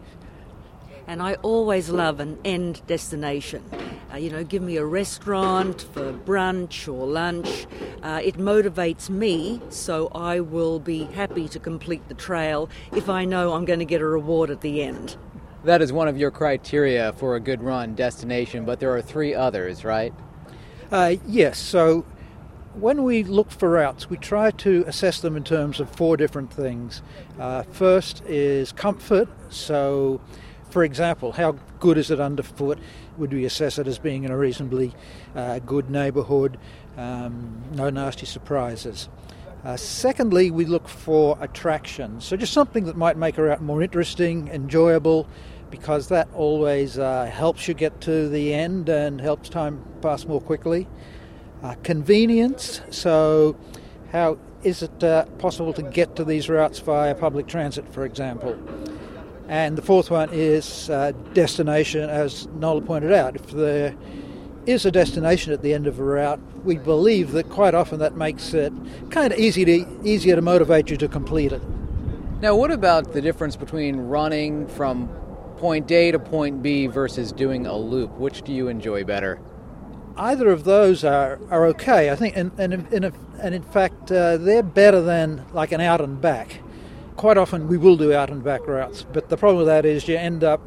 and 1.06 1.22
I 1.22 1.34
always 1.34 1.88
love 1.88 2.20
an 2.20 2.38
end 2.44 2.82
destination. 2.86 3.64
Uh, 4.12 4.16
you 4.16 4.30
know, 4.30 4.44
give 4.44 4.62
me 4.62 4.76
a 4.76 4.84
restaurant 4.84 5.82
for 5.92 6.12
brunch 6.12 6.92
or 6.92 7.06
lunch. 7.06 7.66
Uh, 8.02 8.20
it 8.22 8.36
motivates 8.36 9.08
me, 9.08 9.60
so 9.68 10.08
I 10.08 10.40
will 10.40 10.78
be 10.78 11.04
happy 11.04 11.48
to 11.48 11.58
complete 11.58 12.08
the 12.08 12.14
trail 12.14 12.68
if 12.92 13.08
I 13.08 13.24
know 13.24 13.54
I'm 13.54 13.64
going 13.64 13.78
to 13.78 13.84
get 13.84 14.00
a 14.00 14.06
reward 14.06 14.50
at 14.50 14.60
the 14.60 14.82
end. 14.82 15.16
That 15.64 15.82
is 15.82 15.92
one 15.92 16.06
of 16.06 16.16
your 16.16 16.30
criteria 16.30 17.12
for 17.14 17.34
a 17.34 17.40
good 17.40 17.62
run 17.62 17.94
destination, 17.94 18.64
but 18.64 18.78
there 18.78 18.94
are 18.94 19.02
three 19.02 19.34
others, 19.34 19.84
right? 19.84 20.14
Uh, 20.92 21.16
yes. 21.26 21.58
So 21.58 22.04
when 22.74 23.02
we 23.02 23.24
look 23.24 23.50
for 23.50 23.70
routes, 23.70 24.08
we 24.08 24.16
try 24.16 24.50
to 24.52 24.84
assess 24.86 25.20
them 25.20 25.36
in 25.36 25.42
terms 25.42 25.80
of 25.80 25.90
four 25.90 26.16
different 26.16 26.52
things. 26.52 27.02
Uh, 27.40 27.62
first 27.64 28.22
is 28.26 28.70
comfort. 28.70 29.28
So 29.48 30.20
for 30.76 30.84
example, 30.84 31.32
how 31.32 31.52
good 31.80 31.96
is 31.96 32.10
it 32.10 32.20
underfoot? 32.20 32.78
Would 33.16 33.32
we 33.32 33.46
assess 33.46 33.78
it 33.78 33.86
as 33.86 33.98
being 33.98 34.24
in 34.24 34.30
a 34.30 34.36
reasonably 34.36 34.92
uh, 35.34 35.58
good 35.60 35.88
neighbourhood? 35.88 36.58
Um, 36.98 37.62
no 37.72 37.88
nasty 37.88 38.26
surprises. 38.26 39.08
Uh, 39.64 39.78
secondly, 39.78 40.50
we 40.50 40.66
look 40.66 40.86
for 40.86 41.38
attraction. 41.40 42.20
So 42.20 42.36
just 42.36 42.52
something 42.52 42.84
that 42.84 42.94
might 42.94 43.16
make 43.16 43.38
a 43.38 43.44
route 43.44 43.62
more 43.62 43.80
interesting, 43.80 44.48
enjoyable, 44.48 45.26
because 45.70 46.08
that 46.08 46.28
always 46.34 46.98
uh, 46.98 47.24
helps 47.24 47.66
you 47.66 47.72
get 47.72 47.98
to 48.02 48.28
the 48.28 48.52
end 48.52 48.90
and 48.90 49.18
helps 49.18 49.48
time 49.48 49.82
pass 50.02 50.26
more 50.26 50.42
quickly. 50.42 50.86
Uh, 51.62 51.74
convenience. 51.84 52.82
So 52.90 53.56
how 54.12 54.36
is 54.62 54.82
it 54.82 55.02
uh, 55.02 55.24
possible 55.38 55.72
to 55.72 55.82
get 55.82 56.16
to 56.16 56.24
these 56.24 56.50
routes 56.50 56.80
via 56.80 57.14
public 57.14 57.46
transit, 57.46 57.88
for 57.94 58.04
example? 58.04 58.58
And 59.48 59.78
the 59.78 59.82
fourth 59.82 60.10
one 60.10 60.30
is 60.32 60.90
uh, 60.90 61.12
destination, 61.32 62.08
as 62.10 62.46
Nola 62.48 62.80
pointed 62.80 63.12
out. 63.12 63.36
If 63.36 63.50
there 63.52 63.94
is 64.66 64.84
a 64.84 64.90
destination 64.90 65.52
at 65.52 65.62
the 65.62 65.72
end 65.72 65.86
of 65.86 66.00
a 66.00 66.02
route, 66.02 66.40
we 66.64 66.76
believe 66.76 67.30
that 67.32 67.48
quite 67.48 67.74
often 67.74 68.00
that 68.00 68.16
makes 68.16 68.52
it 68.54 68.72
kind 69.10 69.32
of 69.32 69.38
easy 69.38 69.64
to, 69.64 69.86
easier 70.04 70.34
to 70.34 70.42
motivate 70.42 70.90
you 70.90 70.96
to 70.96 71.06
complete 71.06 71.52
it. 71.52 71.62
Now, 72.40 72.56
what 72.56 72.72
about 72.72 73.12
the 73.12 73.22
difference 73.22 73.54
between 73.54 73.96
running 73.96 74.66
from 74.66 75.08
point 75.58 75.90
A 75.92 76.10
to 76.10 76.18
point 76.18 76.62
B 76.62 76.88
versus 76.88 77.30
doing 77.30 77.66
a 77.66 77.76
loop? 77.76 78.10
Which 78.18 78.42
do 78.42 78.52
you 78.52 78.66
enjoy 78.66 79.04
better? 79.04 79.40
Either 80.16 80.50
of 80.50 80.64
those 80.64 81.04
are, 81.04 81.38
are 81.50 81.66
okay, 81.66 82.10
I 82.10 82.16
think, 82.16 82.36
and, 82.36 82.50
and, 82.58 82.72
and, 82.92 83.12
and 83.40 83.54
in 83.54 83.62
fact, 83.62 84.10
uh, 84.10 84.38
they're 84.38 84.62
better 84.62 85.00
than 85.00 85.44
like 85.52 85.72
an 85.72 85.80
out 85.80 86.00
and 86.00 86.20
back 86.20 86.60
quite 87.16 87.38
often 87.38 87.68
we 87.68 87.78
will 87.78 87.96
do 87.96 88.12
out 88.12 88.30
and 88.30 88.44
back 88.44 88.66
routes, 88.66 89.04
but 89.12 89.28
the 89.28 89.36
problem 89.36 89.58
with 89.58 89.66
that 89.66 89.84
is 89.84 90.06
you 90.06 90.16
end 90.16 90.44
up 90.44 90.60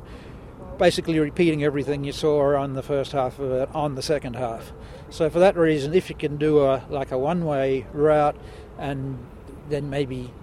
basically 0.78 1.20
repeating 1.20 1.64
everything 1.64 2.04
you 2.04 2.12
saw 2.12 2.56
on 2.56 2.74
the 2.74 2.82
first 2.82 3.12
half 3.12 3.38
of 3.40 3.52
it 3.52 3.70
on 3.76 3.96
the 3.96 4.02
second 4.02 4.36
half. 4.36 4.72
So 5.10 5.30
for 5.30 5.40
that 5.40 5.58
reason, 5.58 5.94
if 5.94 6.10
you 6.10 6.16
can 6.16 6.38
do 6.38 6.66
a 6.66 6.86
like 6.90 7.12
a 7.12 7.18
one-way 7.18 7.86
route 7.94 8.36
and 8.78 9.18
then 9.70 9.90
maybe 9.90 10.34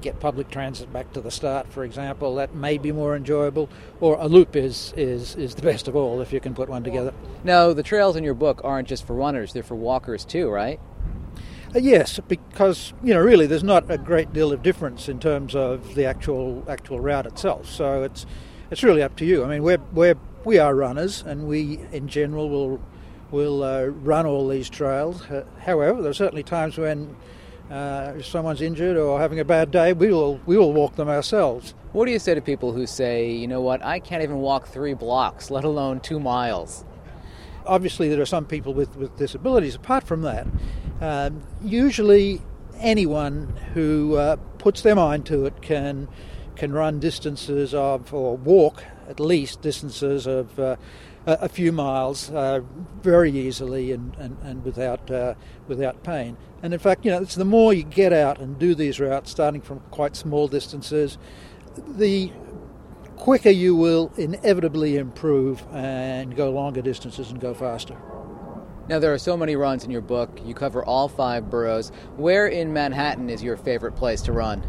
get 0.00 0.20
public 0.20 0.50
transit 0.50 0.92
back 0.92 1.12
to 1.12 1.20
the 1.20 1.30
start, 1.30 1.72
for 1.72 1.84
example, 1.84 2.34
that 2.36 2.54
may 2.54 2.78
be 2.78 2.92
more 2.92 3.16
enjoyable. 3.16 3.68
Or 4.00 4.16
a 4.18 4.26
loop 4.26 4.56
is 4.56 4.92
is 4.96 5.36
is 5.36 5.54
the 5.54 5.62
best 5.62 5.88
of 5.88 5.96
all 5.96 6.20
if 6.20 6.32
you 6.32 6.40
can 6.40 6.54
put 6.54 6.68
one 6.68 6.84
together. 6.84 7.14
No, 7.44 7.72
the 7.72 7.82
trails 7.82 8.16
in 8.16 8.24
your 8.24 8.34
book 8.34 8.60
aren't 8.64 8.88
just 8.88 9.06
for 9.06 9.14
runners; 9.14 9.52
they're 9.52 9.62
for 9.62 9.76
walkers 9.76 10.24
too, 10.24 10.48
right? 10.48 10.80
Uh, 11.74 11.78
yes, 11.78 12.18
because 12.28 12.94
you 13.02 13.12
know 13.12 13.20
really 13.20 13.46
there's 13.46 13.64
not 13.64 13.90
a 13.90 13.98
great 13.98 14.32
deal 14.32 14.52
of 14.52 14.62
difference 14.62 15.08
in 15.08 15.18
terms 15.20 15.54
of 15.54 15.94
the 15.94 16.04
actual 16.04 16.64
actual 16.66 16.98
route 16.98 17.26
itself. 17.26 17.68
So 17.68 18.02
it's 18.02 18.24
it's 18.70 18.82
really 18.82 19.02
up 19.02 19.16
to 19.16 19.26
you. 19.26 19.44
I 19.44 19.48
mean, 19.48 19.62
we're 19.62 19.80
we're 19.92 20.16
we 20.44 20.58
are 20.58 20.74
runners, 20.74 21.22
and 21.26 21.46
we 21.46 21.80
in 21.92 22.08
general 22.08 22.48
will 22.48 22.80
will 23.30 23.62
uh, 23.62 23.84
run 23.84 24.24
all 24.24 24.48
these 24.48 24.70
trails. 24.70 25.22
Uh, 25.26 25.44
however, 25.60 26.00
there 26.00 26.10
are 26.10 26.14
certainly 26.14 26.42
times 26.42 26.78
when 26.78 27.14
uh, 27.70 28.14
if 28.16 28.24
someone's 28.24 28.62
injured 28.62 28.96
or 28.96 29.20
having 29.20 29.38
a 29.38 29.44
bad 29.44 29.70
day, 29.70 29.92
we 29.92 30.08
will 30.08 30.40
we 30.46 30.56
will 30.56 30.72
walk 30.72 30.96
them 30.96 31.08
ourselves. 31.08 31.74
What 31.92 32.06
do 32.06 32.12
you 32.12 32.18
say 32.18 32.34
to 32.34 32.40
people 32.40 32.72
who 32.72 32.86
say, 32.86 33.30
you 33.30 33.46
know 33.46 33.60
what, 33.60 33.82
I 33.84 33.98
can't 34.00 34.22
even 34.22 34.38
walk 34.38 34.68
three 34.68 34.94
blocks, 34.94 35.50
let 35.50 35.64
alone 35.64 36.00
two 36.00 36.18
miles? 36.18 36.84
Obviously, 37.66 38.08
there 38.08 38.22
are 38.22 38.26
some 38.26 38.46
people 38.46 38.72
with, 38.72 38.96
with 38.96 39.16
disabilities. 39.18 39.74
Apart 39.74 40.04
from 40.04 40.22
that, 40.22 40.46
um, 41.00 41.42
usually, 41.62 42.40
anyone 42.78 43.56
who 43.74 44.16
uh, 44.16 44.36
puts 44.58 44.82
their 44.82 44.94
mind 44.94 45.26
to 45.26 45.46
it 45.46 45.62
can 45.62 46.08
can 46.56 46.72
run 46.72 46.98
distances 46.98 47.72
of 47.72 48.12
or 48.12 48.36
walk 48.36 48.82
at 49.08 49.20
least 49.20 49.62
distances 49.62 50.26
of 50.26 50.58
uh, 50.58 50.76
a 51.26 51.48
few 51.48 51.70
miles 51.72 52.30
uh, 52.30 52.60
very 53.02 53.30
easily 53.30 53.92
and, 53.92 54.14
and, 54.16 54.36
and 54.42 54.64
without 54.64 55.10
uh, 55.10 55.34
without 55.66 56.02
pain. 56.02 56.36
And 56.62 56.72
in 56.72 56.80
fact, 56.80 57.04
you 57.04 57.10
know, 57.10 57.22
it's 57.22 57.34
the 57.34 57.44
more 57.44 57.72
you 57.72 57.84
get 57.84 58.12
out 58.12 58.40
and 58.40 58.58
do 58.58 58.74
these 58.74 58.98
routes, 58.98 59.30
starting 59.30 59.60
from 59.60 59.80
quite 59.90 60.16
small 60.16 60.48
distances, 60.48 61.18
the 61.86 62.32
quicker 63.16 63.50
you 63.50 63.76
will 63.76 64.12
inevitably 64.16 64.96
improve 64.96 65.64
and 65.72 66.34
go 66.34 66.50
longer 66.50 66.82
distances 66.82 67.30
and 67.30 67.40
go 67.40 67.54
faster. 67.54 67.96
Now, 68.88 68.98
there 68.98 69.12
are 69.12 69.18
so 69.18 69.36
many 69.36 69.54
runs 69.54 69.84
in 69.84 69.90
your 69.90 70.00
book. 70.00 70.40
You 70.46 70.54
cover 70.54 70.82
all 70.82 71.08
five 71.08 71.50
boroughs. 71.50 71.92
Where 72.16 72.46
in 72.46 72.72
Manhattan 72.72 73.28
is 73.28 73.42
your 73.42 73.58
favorite 73.58 73.92
place 73.92 74.22
to 74.22 74.32
run? 74.32 74.66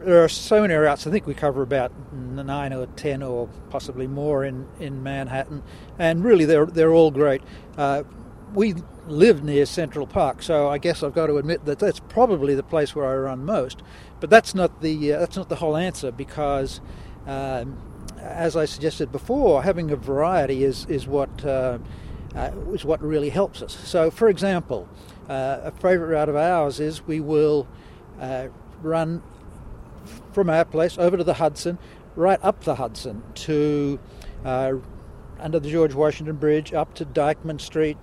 There 0.00 0.22
are 0.22 0.28
so 0.28 0.60
many 0.60 0.74
routes. 0.74 1.08
I 1.08 1.10
think 1.10 1.26
we 1.26 1.34
cover 1.34 1.62
about 1.62 1.92
nine 2.12 2.72
or 2.72 2.86
ten 2.86 3.24
or 3.24 3.48
possibly 3.68 4.06
more 4.06 4.44
in, 4.44 4.68
in 4.78 5.02
Manhattan. 5.02 5.64
And 5.98 6.22
really, 6.22 6.44
they're, 6.44 6.66
they're 6.66 6.92
all 6.92 7.10
great. 7.10 7.42
Uh, 7.76 8.04
we 8.54 8.74
live 9.08 9.42
near 9.42 9.66
Central 9.66 10.06
Park, 10.06 10.40
so 10.40 10.68
I 10.68 10.78
guess 10.78 11.02
I've 11.02 11.14
got 11.14 11.26
to 11.26 11.36
admit 11.38 11.64
that 11.64 11.80
that's 11.80 11.98
probably 11.98 12.54
the 12.54 12.62
place 12.62 12.94
where 12.94 13.06
I 13.06 13.16
run 13.16 13.44
most. 13.44 13.82
But 14.20 14.30
that's 14.30 14.54
not 14.54 14.82
the, 14.82 15.14
uh, 15.14 15.18
that's 15.18 15.36
not 15.36 15.48
the 15.48 15.56
whole 15.56 15.76
answer 15.76 16.12
because. 16.12 16.80
Um, 17.26 17.76
as 18.18 18.56
I 18.56 18.64
suggested 18.64 19.12
before, 19.12 19.62
having 19.62 19.90
a 19.90 19.96
variety 19.96 20.64
is, 20.64 20.86
is 20.86 21.06
what 21.06 21.44
uh, 21.44 21.78
uh, 22.36 22.50
is 22.72 22.84
what 22.84 23.02
really 23.02 23.30
helps 23.30 23.62
us. 23.62 23.72
So, 23.72 24.10
for 24.10 24.28
example, 24.28 24.88
uh, 25.28 25.60
a 25.64 25.70
favourite 25.70 26.10
route 26.10 26.28
of 26.28 26.36
ours 26.36 26.78
is 26.78 27.06
we 27.06 27.20
will 27.20 27.66
uh, 28.20 28.48
run 28.82 29.22
from 30.32 30.50
our 30.50 30.64
place 30.64 30.98
over 30.98 31.16
to 31.16 31.24
the 31.24 31.34
Hudson, 31.34 31.78
right 32.14 32.38
up 32.42 32.64
the 32.64 32.76
Hudson 32.76 33.22
to 33.34 33.98
uh, 34.44 34.74
under 35.40 35.58
the 35.58 35.70
George 35.70 35.94
Washington 35.94 36.36
Bridge, 36.36 36.72
up 36.72 36.94
to 36.94 37.04
Dyckman 37.04 37.60
Street, 37.60 37.98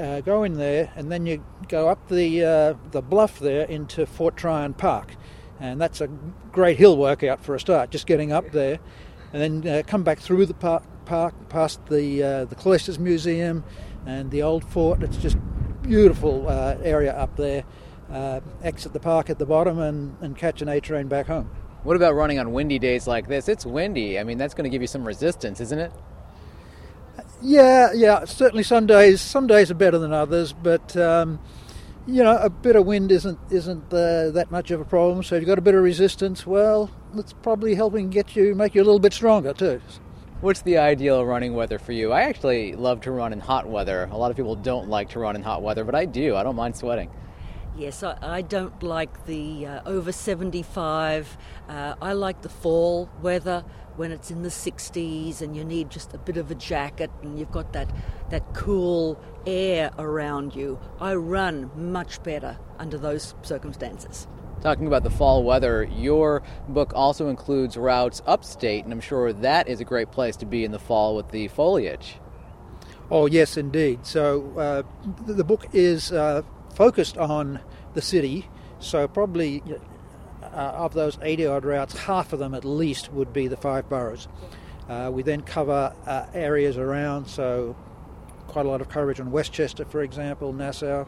uh, 0.00 0.20
go 0.20 0.42
in 0.42 0.54
there, 0.54 0.92
and 0.96 1.10
then 1.10 1.26
you 1.26 1.44
go 1.68 1.88
up 1.88 2.08
the 2.08 2.44
uh, 2.44 2.74
the 2.90 3.02
bluff 3.02 3.38
there 3.38 3.66
into 3.66 4.06
Fort 4.06 4.36
Tryon 4.36 4.74
Park, 4.74 5.14
and 5.60 5.80
that's 5.80 6.00
a 6.00 6.08
great 6.52 6.76
hill 6.78 6.96
workout 6.96 7.44
for 7.44 7.54
a 7.54 7.60
start. 7.60 7.90
Just 7.90 8.06
getting 8.06 8.32
up 8.32 8.50
there, 8.50 8.80
and 9.32 9.62
then 9.62 9.78
uh, 9.78 9.82
come 9.86 10.02
back 10.02 10.18
through 10.18 10.46
the 10.46 10.54
park, 10.54 10.82
park 11.04 11.34
past 11.48 11.84
the 11.86 12.22
uh, 12.22 12.44
the 12.46 12.54
Cloisters 12.54 12.98
Museum 12.98 13.64
and 14.06 14.30
the 14.30 14.42
old 14.42 14.64
fort. 14.64 15.02
It's 15.02 15.16
just 15.16 15.36
beautiful 15.82 16.48
uh, 16.48 16.76
area 16.82 17.12
up 17.12 17.36
there. 17.36 17.64
Uh, 18.10 18.40
exit 18.62 18.92
the 18.92 19.00
park 19.00 19.30
at 19.30 19.38
the 19.38 19.46
bottom 19.46 19.78
and, 19.78 20.16
and 20.20 20.36
catch 20.36 20.60
an 20.62 20.68
A 20.68 20.80
train 20.80 21.08
back 21.08 21.26
home. 21.26 21.50
What 21.84 21.96
about 21.96 22.14
running 22.14 22.38
on 22.38 22.52
windy 22.52 22.78
days 22.78 23.06
like 23.06 23.28
this? 23.28 23.48
It's 23.48 23.66
windy. 23.66 24.18
I 24.18 24.24
mean, 24.24 24.38
that's 24.38 24.54
going 24.54 24.64
to 24.64 24.70
give 24.70 24.82
you 24.82 24.88
some 24.88 25.06
resistance, 25.06 25.60
isn't 25.60 25.78
it? 25.78 25.92
Yeah, 27.42 27.92
yeah. 27.92 28.24
Certainly, 28.24 28.62
some 28.64 28.86
days 28.86 29.20
some 29.20 29.46
days 29.46 29.70
are 29.70 29.74
better 29.74 29.98
than 29.98 30.12
others, 30.12 30.52
but 30.52 30.96
um, 30.96 31.40
you 32.06 32.22
know, 32.22 32.36
a 32.36 32.50
bit 32.50 32.76
of 32.76 32.86
wind 32.86 33.12
isn't 33.12 33.38
isn't 33.50 33.92
uh, 33.92 34.30
that 34.30 34.50
much 34.50 34.70
of 34.70 34.80
a 34.80 34.84
problem. 34.84 35.22
So 35.22 35.36
if 35.36 35.42
you've 35.42 35.48
got 35.48 35.58
a 35.58 35.62
bit 35.62 35.74
of 35.74 35.82
resistance, 35.82 36.46
well, 36.46 36.90
it's 37.16 37.32
probably 37.32 37.74
helping 37.74 38.10
get 38.10 38.34
you 38.34 38.54
make 38.54 38.74
you 38.74 38.82
a 38.82 38.84
little 38.84 38.98
bit 38.98 39.12
stronger 39.12 39.52
too. 39.52 39.80
What's 40.44 40.60
the 40.60 40.76
ideal 40.76 41.24
running 41.24 41.54
weather 41.54 41.78
for 41.78 41.92
you? 41.92 42.12
I 42.12 42.24
actually 42.24 42.74
love 42.74 43.00
to 43.00 43.10
run 43.10 43.32
in 43.32 43.40
hot 43.40 43.66
weather. 43.66 44.06
A 44.12 44.16
lot 44.18 44.30
of 44.30 44.36
people 44.36 44.54
don't 44.54 44.90
like 44.90 45.08
to 45.12 45.18
run 45.18 45.36
in 45.36 45.42
hot 45.42 45.62
weather, 45.62 45.84
but 45.84 45.94
I 45.94 46.04
do. 46.04 46.36
I 46.36 46.42
don't 46.42 46.54
mind 46.54 46.76
sweating. 46.76 47.08
Yes, 47.78 48.02
I, 48.02 48.18
I 48.20 48.42
don't 48.42 48.82
like 48.82 49.24
the 49.24 49.66
uh, 49.66 49.80
over 49.86 50.12
75. 50.12 51.38
Uh, 51.66 51.94
I 51.98 52.12
like 52.12 52.42
the 52.42 52.50
fall 52.50 53.08
weather 53.22 53.64
when 53.96 54.12
it's 54.12 54.30
in 54.30 54.42
the 54.42 54.50
60s 54.50 55.40
and 55.40 55.56
you 55.56 55.64
need 55.64 55.88
just 55.88 56.12
a 56.12 56.18
bit 56.18 56.36
of 56.36 56.50
a 56.50 56.54
jacket 56.54 57.10
and 57.22 57.38
you've 57.38 57.50
got 57.50 57.72
that, 57.72 57.90
that 58.28 58.52
cool 58.52 59.18
air 59.46 59.92
around 59.96 60.54
you. 60.54 60.78
I 61.00 61.14
run 61.14 61.70
much 61.74 62.22
better 62.22 62.58
under 62.78 62.98
those 62.98 63.34
circumstances. 63.40 64.28
Talking 64.64 64.86
about 64.86 65.02
the 65.02 65.10
fall 65.10 65.44
weather, 65.44 65.84
your 65.84 66.42
book 66.70 66.94
also 66.94 67.28
includes 67.28 67.76
routes 67.76 68.22
upstate, 68.26 68.84
and 68.84 68.94
I'm 68.94 69.00
sure 69.02 69.30
that 69.30 69.68
is 69.68 69.78
a 69.82 69.84
great 69.84 70.10
place 70.10 70.36
to 70.36 70.46
be 70.46 70.64
in 70.64 70.72
the 70.72 70.78
fall 70.78 71.14
with 71.16 71.30
the 71.32 71.48
foliage. 71.48 72.16
Oh, 73.10 73.26
yes, 73.26 73.58
indeed. 73.58 74.06
So 74.06 74.56
uh, 74.56 74.82
the 75.26 75.44
book 75.44 75.66
is 75.74 76.12
uh, 76.12 76.40
focused 76.74 77.18
on 77.18 77.60
the 77.92 78.00
city, 78.00 78.48
so 78.78 79.06
probably 79.06 79.62
uh, 80.42 80.46
of 80.46 80.94
those 80.94 81.18
80 81.20 81.44
odd 81.44 81.64
routes, 81.66 81.98
half 81.98 82.32
of 82.32 82.38
them 82.38 82.54
at 82.54 82.64
least 82.64 83.12
would 83.12 83.34
be 83.34 83.48
the 83.48 83.58
five 83.58 83.86
boroughs. 83.90 84.28
Uh, 84.88 85.10
we 85.12 85.22
then 85.22 85.42
cover 85.42 85.94
uh, 86.06 86.24
areas 86.32 86.78
around, 86.78 87.26
so 87.26 87.76
quite 88.46 88.64
a 88.64 88.68
lot 88.70 88.80
of 88.80 88.88
coverage 88.88 89.20
on 89.20 89.30
Westchester, 89.30 89.84
for 89.84 90.02
example, 90.02 90.54
Nassau, 90.54 91.04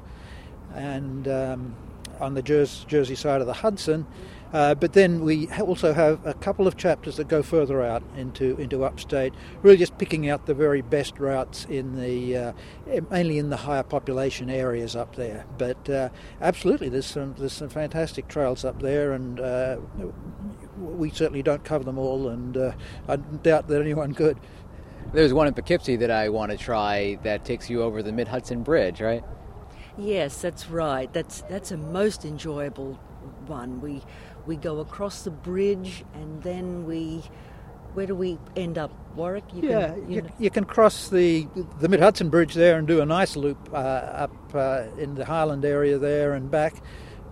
and 0.75 1.27
um, 1.27 1.75
on 2.21 2.35
the 2.35 2.43
Jersey 2.43 3.15
side 3.15 3.41
of 3.41 3.47
the 3.47 3.55
Hudson. 3.55 4.07
Uh, 4.53 4.75
but 4.75 4.93
then 4.93 5.23
we 5.23 5.49
also 5.61 5.93
have 5.93 6.25
a 6.25 6.33
couple 6.33 6.67
of 6.67 6.77
chapters 6.77 7.17
that 7.17 7.29
go 7.29 7.43
further 7.43 7.83
out 7.83 8.03
into 8.17 8.57
into 8.59 8.85
upstate, 8.85 9.35
really 9.63 9.77
just 9.77 9.99
picking 9.99 10.29
out 10.31 10.47
the 10.47 10.55
very 10.55 10.81
best 10.81 11.19
routes 11.19 11.65
in 11.67 12.01
the 12.01 12.37
uh, 12.37 12.53
mainly 13.11 13.39
in 13.39 13.51
the 13.51 13.57
higher 13.57 13.83
population 13.83 14.49
areas 14.49 14.95
up 14.95 15.17
there. 15.17 15.45
But 15.59 15.91
uh, 15.91 16.09
absolutely, 16.41 16.89
there's 16.89 17.07
some 17.07 17.35
there's 17.37 17.53
some 17.53 17.69
fantastic 17.69 18.29
trails 18.29 18.65
up 18.65 18.81
there, 18.81 19.13
and 19.13 19.41
uh, 19.41 19.79
we 20.79 21.11
certainly 21.11 21.43
don't 21.43 21.65
cover 21.65 21.85
them 21.85 21.99
all, 21.99 22.29
and 22.29 22.57
uh, 22.57 22.73
I 23.09 23.17
doubt 23.17 23.67
that 23.69 23.81
anyone 23.81 24.15
could. 24.15 24.39
There's 25.13 25.35
one 25.35 25.49
in 25.49 25.55
Poughkeepsie 25.55 25.97
that 25.97 26.11
I 26.11 26.29
want 26.29 26.53
to 26.53 26.59
try 26.59 27.19
that 27.25 27.45
takes 27.45 27.69
you 27.69 27.83
over 27.83 28.03
the 28.03 28.13
Mid 28.13 28.29
Hudson 28.29 28.63
Bridge, 28.63 29.01
right? 29.01 29.25
Yes, 29.99 30.41
that's 30.41 30.69
right. 30.69 31.13
That's 31.13 31.43
that's 31.43 31.71
a 31.71 31.77
most 31.77 32.25
enjoyable 32.25 32.95
one. 33.47 33.81
We 33.81 34.03
we 34.47 34.57
go 34.57 34.79
across 34.81 35.23
the 35.23 35.31
bridge 35.31 36.05
and 36.15 36.43
then 36.43 36.87
we 36.87 37.23
where 37.95 38.07
do 38.07 38.15
we 38.15 38.39
end 38.57 38.77
up 38.77 38.93
warwick 39.17 39.45
you 39.55 39.71
yeah 39.71 39.89
can, 39.89 40.11
you, 40.11 40.17
you, 40.17 40.31
you, 40.39 40.51
can 40.51 40.65
cross 40.65 41.09
the 41.09 41.49
the 41.81 41.89
mid 41.89 41.99
hudson 41.99 42.29
bridge 42.29 42.53
there 42.53 42.79
and 42.79 42.87
do 42.87 43.01
a 43.01 43.07
nice 43.07 43.37
loop 43.37 43.59
uh, 43.73 43.77
up 43.77 44.55
uh, 44.55 44.85
in 44.99 45.15
the 45.15 45.25
highland 45.25 45.65
area 45.65 45.99
there 45.99 46.35
and 46.35 46.51
back 46.51 46.75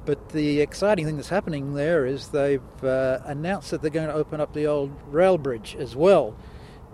but 0.06 0.30
the 0.30 0.60
exciting 0.60 1.04
thing 1.04 1.16
that's 1.16 1.28
happening 1.28 1.74
there 1.74 2.06
is 2.06 2.28
they've 2.28 2.84
uh, 2.84 3.18
announced 3.24 3.70
that 3.70 3.82
they're 3.82 3.90
going 3.90 4.08
to 4.08 4.14
open 4.14 4.40
up 4.40 4.54
the 4.54 4.66
old 4.66 4.90
rail 5.08 5.36
bridge 5.36 5.76
as 5.78 5.94
well 5.94 6.34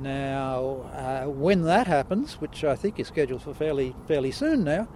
now 0.00 0.90
uh, 0.92 1.24
when 1.30 1.62
that 1.62 1.87
happens 1.87 2.40
which 2.40 2.64
i 2.64 2.74
think 2.74 2.98
is 2.98 3.06
scheduled 3.06 3.40
for 3.42 3.54
fairly 3.54 3.94
fairly 4.09 4.33
soon 4.33 4.64
now 4.64 4.88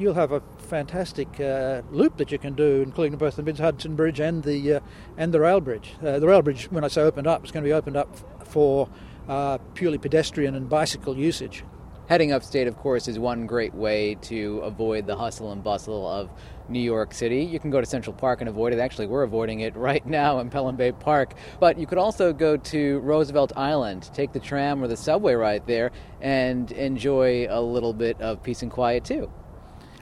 you'll 0.00 0.14
have 0.14 0.32
a 0.32 0.42
fantastic 0.58 1.40
uh, 1.40 1.82
loop 1.90 2.16
that 2.16 2.32
you 2.32 2.38
can 2.38 2.54
do, 2.54 2.82
including 2.82 3.18
both 3.18 3.36
the 3.36 3.42
Mid 3.42 3.58
Hudson 3.58 3.94
Bridge 3.94 4.18
and 4.18 4.42
the 4.42 4.74
uh, 4.74 4.80
and 5.16 5.32
the 5.32 5.40
rail 5.40 5.60
bridge. 5.60 5.94
Uh, 6.02 6.18
the 6.18 6.26
rail 6.26 6.42
bridge, 6.42 6.70
when 6.70 6.84
I 6.84 6.88
say 6.88 7.02
opened 7.02 7.26
up, 7.26 7.44
is 7.44 7.52
going 7.52 7.62
to 7.62 7.68
be 7.68 7.72
opened 7.72 7.96
up 7.96 8.16
for 8.46 8.88
uh, 9.28 9.58
purely 9.74 9.98
pedestrian 9.98 10.54
and 10.54 10.68
bicycle 10.68 11.16
usage. 11.16 11.64
Heading 12.08 12.32
upstate, 12.32 12.66
of 12.66 12.76
course, 12.76 13.06
is 13.06 13.20
one 13.20 13.46
great 13.46 13.72
way 13.72 14.16
to 14.22 14.58
avoid 14.64 15.06
the 15.06 15.14
hustle 15.14 15.52
and 15.52 15.62
bustle 15.62 16.08
of 16.08 16.28
New 16.68 16.80
York 16.80 17.14
City. 17.14 17.44
You 17.44 17.60
can 17.60 17.70
go 17.70 17.80
to 17.80 17.86
Central 17.86 18.12
Park 18.12 18.40
and 18.40 18.48
avoid 18.48 18.72
it. 18.72 18.80
Actually, 18.80 19.06
we're 19.06 19.22
avoiding 19.22 19.60
it 19.60 19.76
right 19.76 20.04
now 20.04 20.40
in 20.40 20.50
Pelham 20.50 20.74
Bay 20.74 20.90
Park. 20.90 21.34
But 21.60 21.78
you 21.78 21.86
could 21.86 21.98
also 21.98 22.32
go 22.32 22.56
to 22.56 22.98
Roosevelt 23.00 23.52
Island, 23.56 24.10
take 24.12 24.32
the 24.32 24.40
tram 24.40 24.82
or 24.82 24.88
the 24.88 24.96
subway 24.96 25.34
right 25.34 25.64
there, 25.68 25.92
and 26.20 26.72
enjoy 26.72 27.46
a 27.48 27.60
little 27.60 27.92
bit 27.92 28.20
of 28.20 28.42
peace 28.42 28.62
and 28.62 28.72
quiet 28.72 29.04
too. 29.04 29.30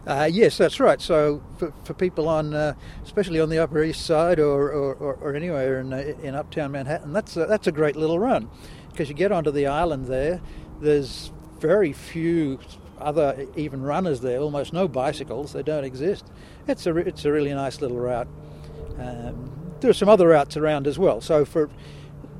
Uh, 0.07 0.29
yes, 0.31 0.57
that's 0.57 0.81
right. 0.81 1.01
So 1.01 1.43
for, 1.59 1.73
for 1.85 1.95
people 1.95 2.29
on, 2.29 2.55
uh, 2.55 2.75
especially 3.05 3.41
on 3.41 3.51
the 3.51 3.59
Upper 3.59 3.83
East 3.83 4.07
Side 4.07 4.39
or, 4.39 4.71
or, 4.71 4.95
or, 4.95 5.35
anywhere 5.35 5.81
in, 5.81 5.93
uh, 5.93 6.15
in 6.23 6.35
Uptown 6.35 6.73
Manhattan, 6.73 7.13
that's 7.13 7.37
a, 7.37 7.47
that's 7.47 7.67
a 7.67 7.73
great 7.73 7.97
little 7.97 8.19
run 8.19 8.49
because 8.91 9.09
you 9.09 9.15
get 9.15 9.33
onto 9.33 9.51
the 9.51 9.67
island 9.67 10.07
there. 10.07 10.41
There's 10.81 11.31
very 11.59 11.93
few 11.93 12.59
other 13.01 13.47
even 13.57 13.83
runners 13.83 14.21
there. 14.21 14.41
Almost 14.41 14.73
no 14.73 14.89
bicycles. 14.89 15.53
They 15.53 15.63
don't 15.63 15.85
exist. 15.85 16.27
It's 16.67 16.87
a 16.87 16.97
it's 16.97 17.25
a 17.25 17.33
really 17.33 17.53
nice 17.53 17.81
little 17.81 17.99
route. 17.99 18.29
Um, 18.99 19.53
there 19.81 19.91
are 19.91 19.95
some 19.95 20.09
other 20.09 20.29
routes 20.29 20.57
around 20.57 20.87
as 20.87 20.99
well. 20.99 21.21
So 21.21 21.45
for 21.45 21.71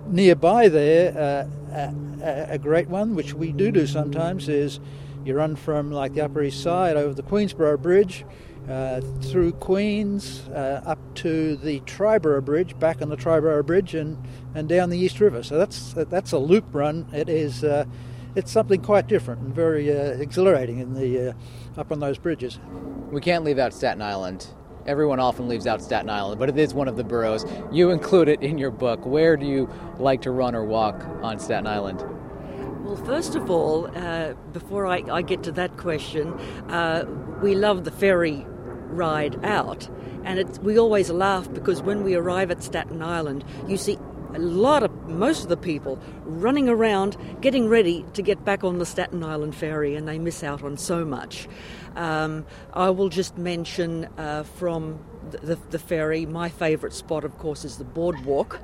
nearby 0.07 0.69
there, 0.69 1.47
uh, 1.73 1.91
a, 2.23 2.55
a 2.55 2.59
great 2.59 2.89
one 2.89 3.15
which 3.15 3.35
we 3.35 3.53
do 3.53 3.71
do 3.71 3.87
sometimes 3.87 4.49
is 4.49 4.81
you 5.29 5.35
run 5.35 5.55
from 5.55 5.93
like 5.93 6.15
the 6.15 6.23
Upper 6.23 6.43
East 6.43 6.63
Side 6.63 6.97
over 6.97 7.15
the 7.15 7.23
Queensboro 7.23 7.81
Bridge, 7.81 8.25
uh, 8.69 9.01
through 9.23 9.53
Queens, 9.53 10.41
uh, 10.49 10.83
up 10.85 10.99
to 11.17 11.57
the 11.57 11.81
Triborough 11.81 12.45
Bridge, 12.45 12.79
back 12.79 13.01
on 13.01 13.09
the 13.09 13.17
Triborough 13.17 13.65
Bridge, 13.65 13.95
and, 13.95 14.19
and 14.55 14.69
down 14.69 14.91
the 14.91 14.99
East 14.99 15.21
River. 15.21 15.43
So 15.43 15.57
that's 15.59 15.93
that's 15.95 16.33
a 16.33 16.39
loop 16.39 16.65
run. 16.73 17.07
It 17.13 17.29
is 17.29 17.65
uh, 17.65 17.85
it's 18.35 18.51
something 18.51 18.83
quite 18.83 19.07
different 19.07 19.41
and 19.41 19.55
very 19.55 19.91
uh, 19.91 20.13
exhilarating 20.19 20.81
in 20.81 20.95
the 20.95 21.31
uh, 21.31 21.81
up 21.81 21.93
on 21.93 22.01
those 22.01 22.19
bridges. 22.19 22.59
We 23.11 23.21
can't 23.21 23.45
leave 23.45 23.59
out 23.59 23.73
Staten 23.73 24.03
Island. 24.03 24.49
Everyone 24.87 25.21
often 25.21 25.49
leaves 25.49 25.67
out 25.67 25.83
Staten 25.83 26.09
Island, 26.09 26.39
but 26.39 26.49
it 26.49 26.59
is 26.59 26.73
one 26.73 26.89
of 26.89 26.97
the 26.97 27.05
boroughs. 27.05 27.45
You 27.71 27.91
include 27.91 28.29
it 28.29 28.43
in 28.43 28.57
your 28.57 28.71
book. 28.71 29.05
Where 29.05 29.37
do 29.37 29.45
you 29.45 29.69
like 29.99 30.23
to 30.23 30.31
run 30.31 30.55
or 30.55 30.65
walk 30.65 31.05
on 31.23 31.39
Staten 31.39 31.67
Island? 31.67 32.03
Well, 32.89 32.97
first 33.05 33.35
of 33.35 33.51
all, 33.51 33.95
uh, 33.95 34.33
before 34.55 34.87
I, 34.87 35.03
I, 35.13 35.21
get 35.21 35.43
to 35.43 35.53
that 35.53 35.77
question, 35.77 36.33
uh, 36.71 37.05
we 37.43 37.55
love 37.55 37.85
the 37.85 37.91
ferry 37.91 38.47
ride 38.49 39.45
out. 39.45 39.91
And 40.25 40.59
we 40.63 40.79
always 40.79 41.11
laugh 41.11 41.53
because 41.53 41.83
when 41.83 42.03
we 42.03 42.15
arrive 42.15 42.51
at 42.51 42.63
Staten 42.63 43.03
Island, 43.03 43.45
you 43.67 43.77
see 43.77 43.99
a 44.35 44.39
lot 44.39 44.83
of, 44.83 45.07
most 45.07 45.43
of 45.43 45.51
the 45.51 45.57
people 45.59 46.01
running 46.25 46.71
around 46.71 47.19
getting 47.43 47.69
ready 47.69 48.07
to 48.15 48.23
get 48.23 48.43
back 48.47 48.65
on 48.65 48.79
the 48.79 48.87
Staten 48.87 49.23
Island 49.23 49.55
ferry, 49.55 49.95
and 49.95 50.09
they 50.09 50.19
miss 50.19 50.43
out 50.43 50.65
on 50.65 50.79
so 50.79 51.05
much. 51.05 51.47
Um, 51.95 52.47
I 52.73 52.89
will 52.89 53.11
just 53.11 53.37
mention 53.37 54.07
uh, 54.17 54.45
from 54.45 54.99
the, 55.31 55.39
the, 55.39 55.55
the 55.73 55.79
ferry, 55.79 56.25
my 56.25 56.49
favourite 56.49 56.95
spot, 56.95 57.25
of 57.25 57.37
course, 57.37 57.67
is 57.67 57.77
the 57.77 57.85
boardwalk. 57.85 58.61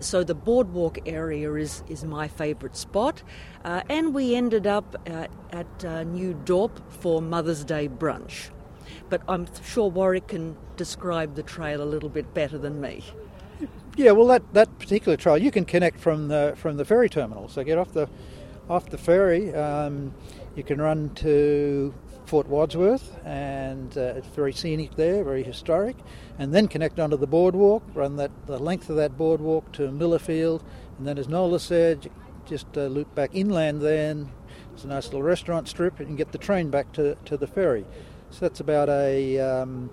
So 0.00 0.22
the 0.24 0.34
boardwalk 0.34 0.98
area 1.06 1.52
is, 1.54 1.82
is 1.88 2.04
my 2.04 2.28
favourite 2.28 2.76
spot. 2.76 3.22
Uh, 3.64 3.82
and 3.88 4.14
we 4.14 4.34
ended 4.34 4.66
up 4.66 4.96
uh, 5.08 5.26
at 5.50 5.84
uh, 5.84 6.04
New 6.04 6.34
Dorp 6.44 6.80
for 6.88 7.20
Mother's 7.20 7.64
Day 7.64 7.88
brunch. 7.88 8.50
But 9.10 9.22
I'm 9.28 9.46
sure 9.62 9.90
Warwick 9.90 10.28
can 10.28 10.56
describe 10.76 11.34
the 11.34 11.42
trail 11.42 11.82
a 11.82 11.84
little 11.84 12.08
bit 12.08 12.32
better 12.34 12.58
than 12.58 12.80
me. 12.80 13.04
Yeah, 13.96 14.12
well, 14.12 14.26
that, 14.28 14.54
that 14.54 14.78
particular 14.78 15.16
trail 15.16 15.36
you 15.36 15.50
can 15.50 15.64
connect 15.64 15.98
from 15.98 16.28
the 16.28 16.54
from 16.56 16.76
the 16.76 16.84
ferry 16.84 17.08
terminal. 17.08 17.48
So 17.48 17.64
get 17.64 17.78
off 17.78 17.92
the 17.92 18.08
off 18.70 18.88
the 18.90 18.98
ferry. 18.98 19.52
Um, 19.54 20.14
you 20.54 20.62
can 20.62 20.80
run 20.80 21.10
to 21.16 21.92
Fort 22.28 22.46
Wadsworth, 22.46 23.18
and 23.24 23.96
uh, 23.96 24.12
it's 24.16 24.26
very 24.28 24.52
scenic 24.52 24.94
there, 24.96 25.24
very 25.24 25.42
historic. 25.42 25.96
And 26.38 26.54
then 26.54 26.68
connect 26.68 27.00
onto 27.00 27.16
the 27.16 27.26
boardwalk, 27.26 27.82
run 27.94 28.16
that 28.16 28.30
the 28.46 28.58
length 28.58 28.90
of 28.90 28.96
that 28.96 29.16
boardwalk 29.16 29.72
to 29.72 29.90
Miller 29.90 30.18
Field, 30.18 30.62
and 30.98 31.06
then 31.06 31.16
as 31.16 31.26
Nola 31.26 31.58
said, 31.58 32.10
just 32.46 32.66
uh, 32.76 32.82
loop 32.82 33.14
back 33.14 33.30
inland 33.34 33.80
then 33.80 34.30
It's 34.74 34.84
a 34.84 34.88
nice 34.88 35.06
little 35.06 35.22
restaurant 35.22 35.68
strip, 35.68 36.00
and 36.00 36.18
get 36.18 36.32
the 36.32 36.38
train 36.38 36.68
back 36.68 36.92
to, 36.92 37.16
to 37.24 37.38
the 37.38 37.46
ferry. 37.46 37.86
So 38.30 38.40
that's 38.40 38.60
about 38.60 38.90
a 38.90 39.40
um, 39.40 39.90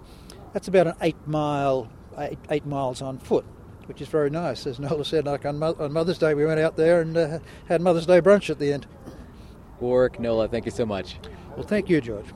that's 0.52 0.67
about 0.67 0.88
an 0.88 0.95
eight 1.02 1.26
mile 1.26 1.89
eight, 2.17 2.39
eight 2.50 2.65
miles 2.65 3.02
on 3.02 3.17
foot 3.17 3.45
which 3.88 4.02
is 4.02 4.08
very 4.08 4.32
nice. 4.32 4.65
As 4.65 4.80
Nola 4.80 5.06
said, 5.06 5.26
like 5.26 5.45
on, 5.45 5.60
Mo- 5.60 5.76
on 5.80 5.93
Mother's 5.93 6.17
Day, 6.17 6.34
we 6.34 6.43
went 6.43 6.60
out 6.60 6.76
there 6.76 7.02
and 7.02 7.15
uh, 7.15 7.39
had 7.67 7.82
Mother's 7.82 8.08
Day 8.08 8.19
brunch 8.19 8.50
at 8.50 8.58
the 8.58 8.74
end. 8.74 8.88
Warwick, 9.80 10.19
Nola, 10.19 10.48
thank 10.48 10.65
you 10.65 10.71
so 10.71 10.88
much. 10.88 11.17
Well, 11.56 11.65
thank 11.65 11.89
you, 11.89 12.02
George. 12.02 12.28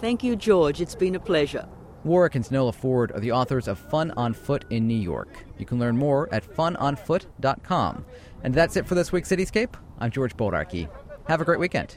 Thank 0.00 0.22
you, 0.22 0.36
George. 0.36 0.80
It's 0.80 0.94
been 0.94 1.14
a 1.14 1.20
pleasure. 1.20 1.66
Warwick 2.04 2.36
and 2.36 2.50
Nola 2.52 2.72
Ford 2.72 3.10
are 3.12 3.20
the 3.20 3.32
authors 3.32 3.66
of 3.66 3.78
Fun 3.78 4.12
on 4.12 4.32
Foot 4.32 4.64
in 4.70 4.86
New 4.86 4.94
York. 4.94 5.44
You 5.58 5.66
can 5.66 5.78
learn 5.78 5.96
more 5.96 6.32
at 6.32 6.44
funonfoot.com. 6.44 8.04
And 8.44 8.54
that's 8.54 8.76
it 8.76 8.86
for 8.86 8.94
this 8.94 9.10
week's 9.10 9.30
Cityscape. 9.30 9.74
I'm 9.98 10.10
George 10.10 10.36
Bodarky. 10.36 10.88
Have 11.26 11.40
a 11.40 11.44
great 11.44 11.58
weekend. 11.58 11.96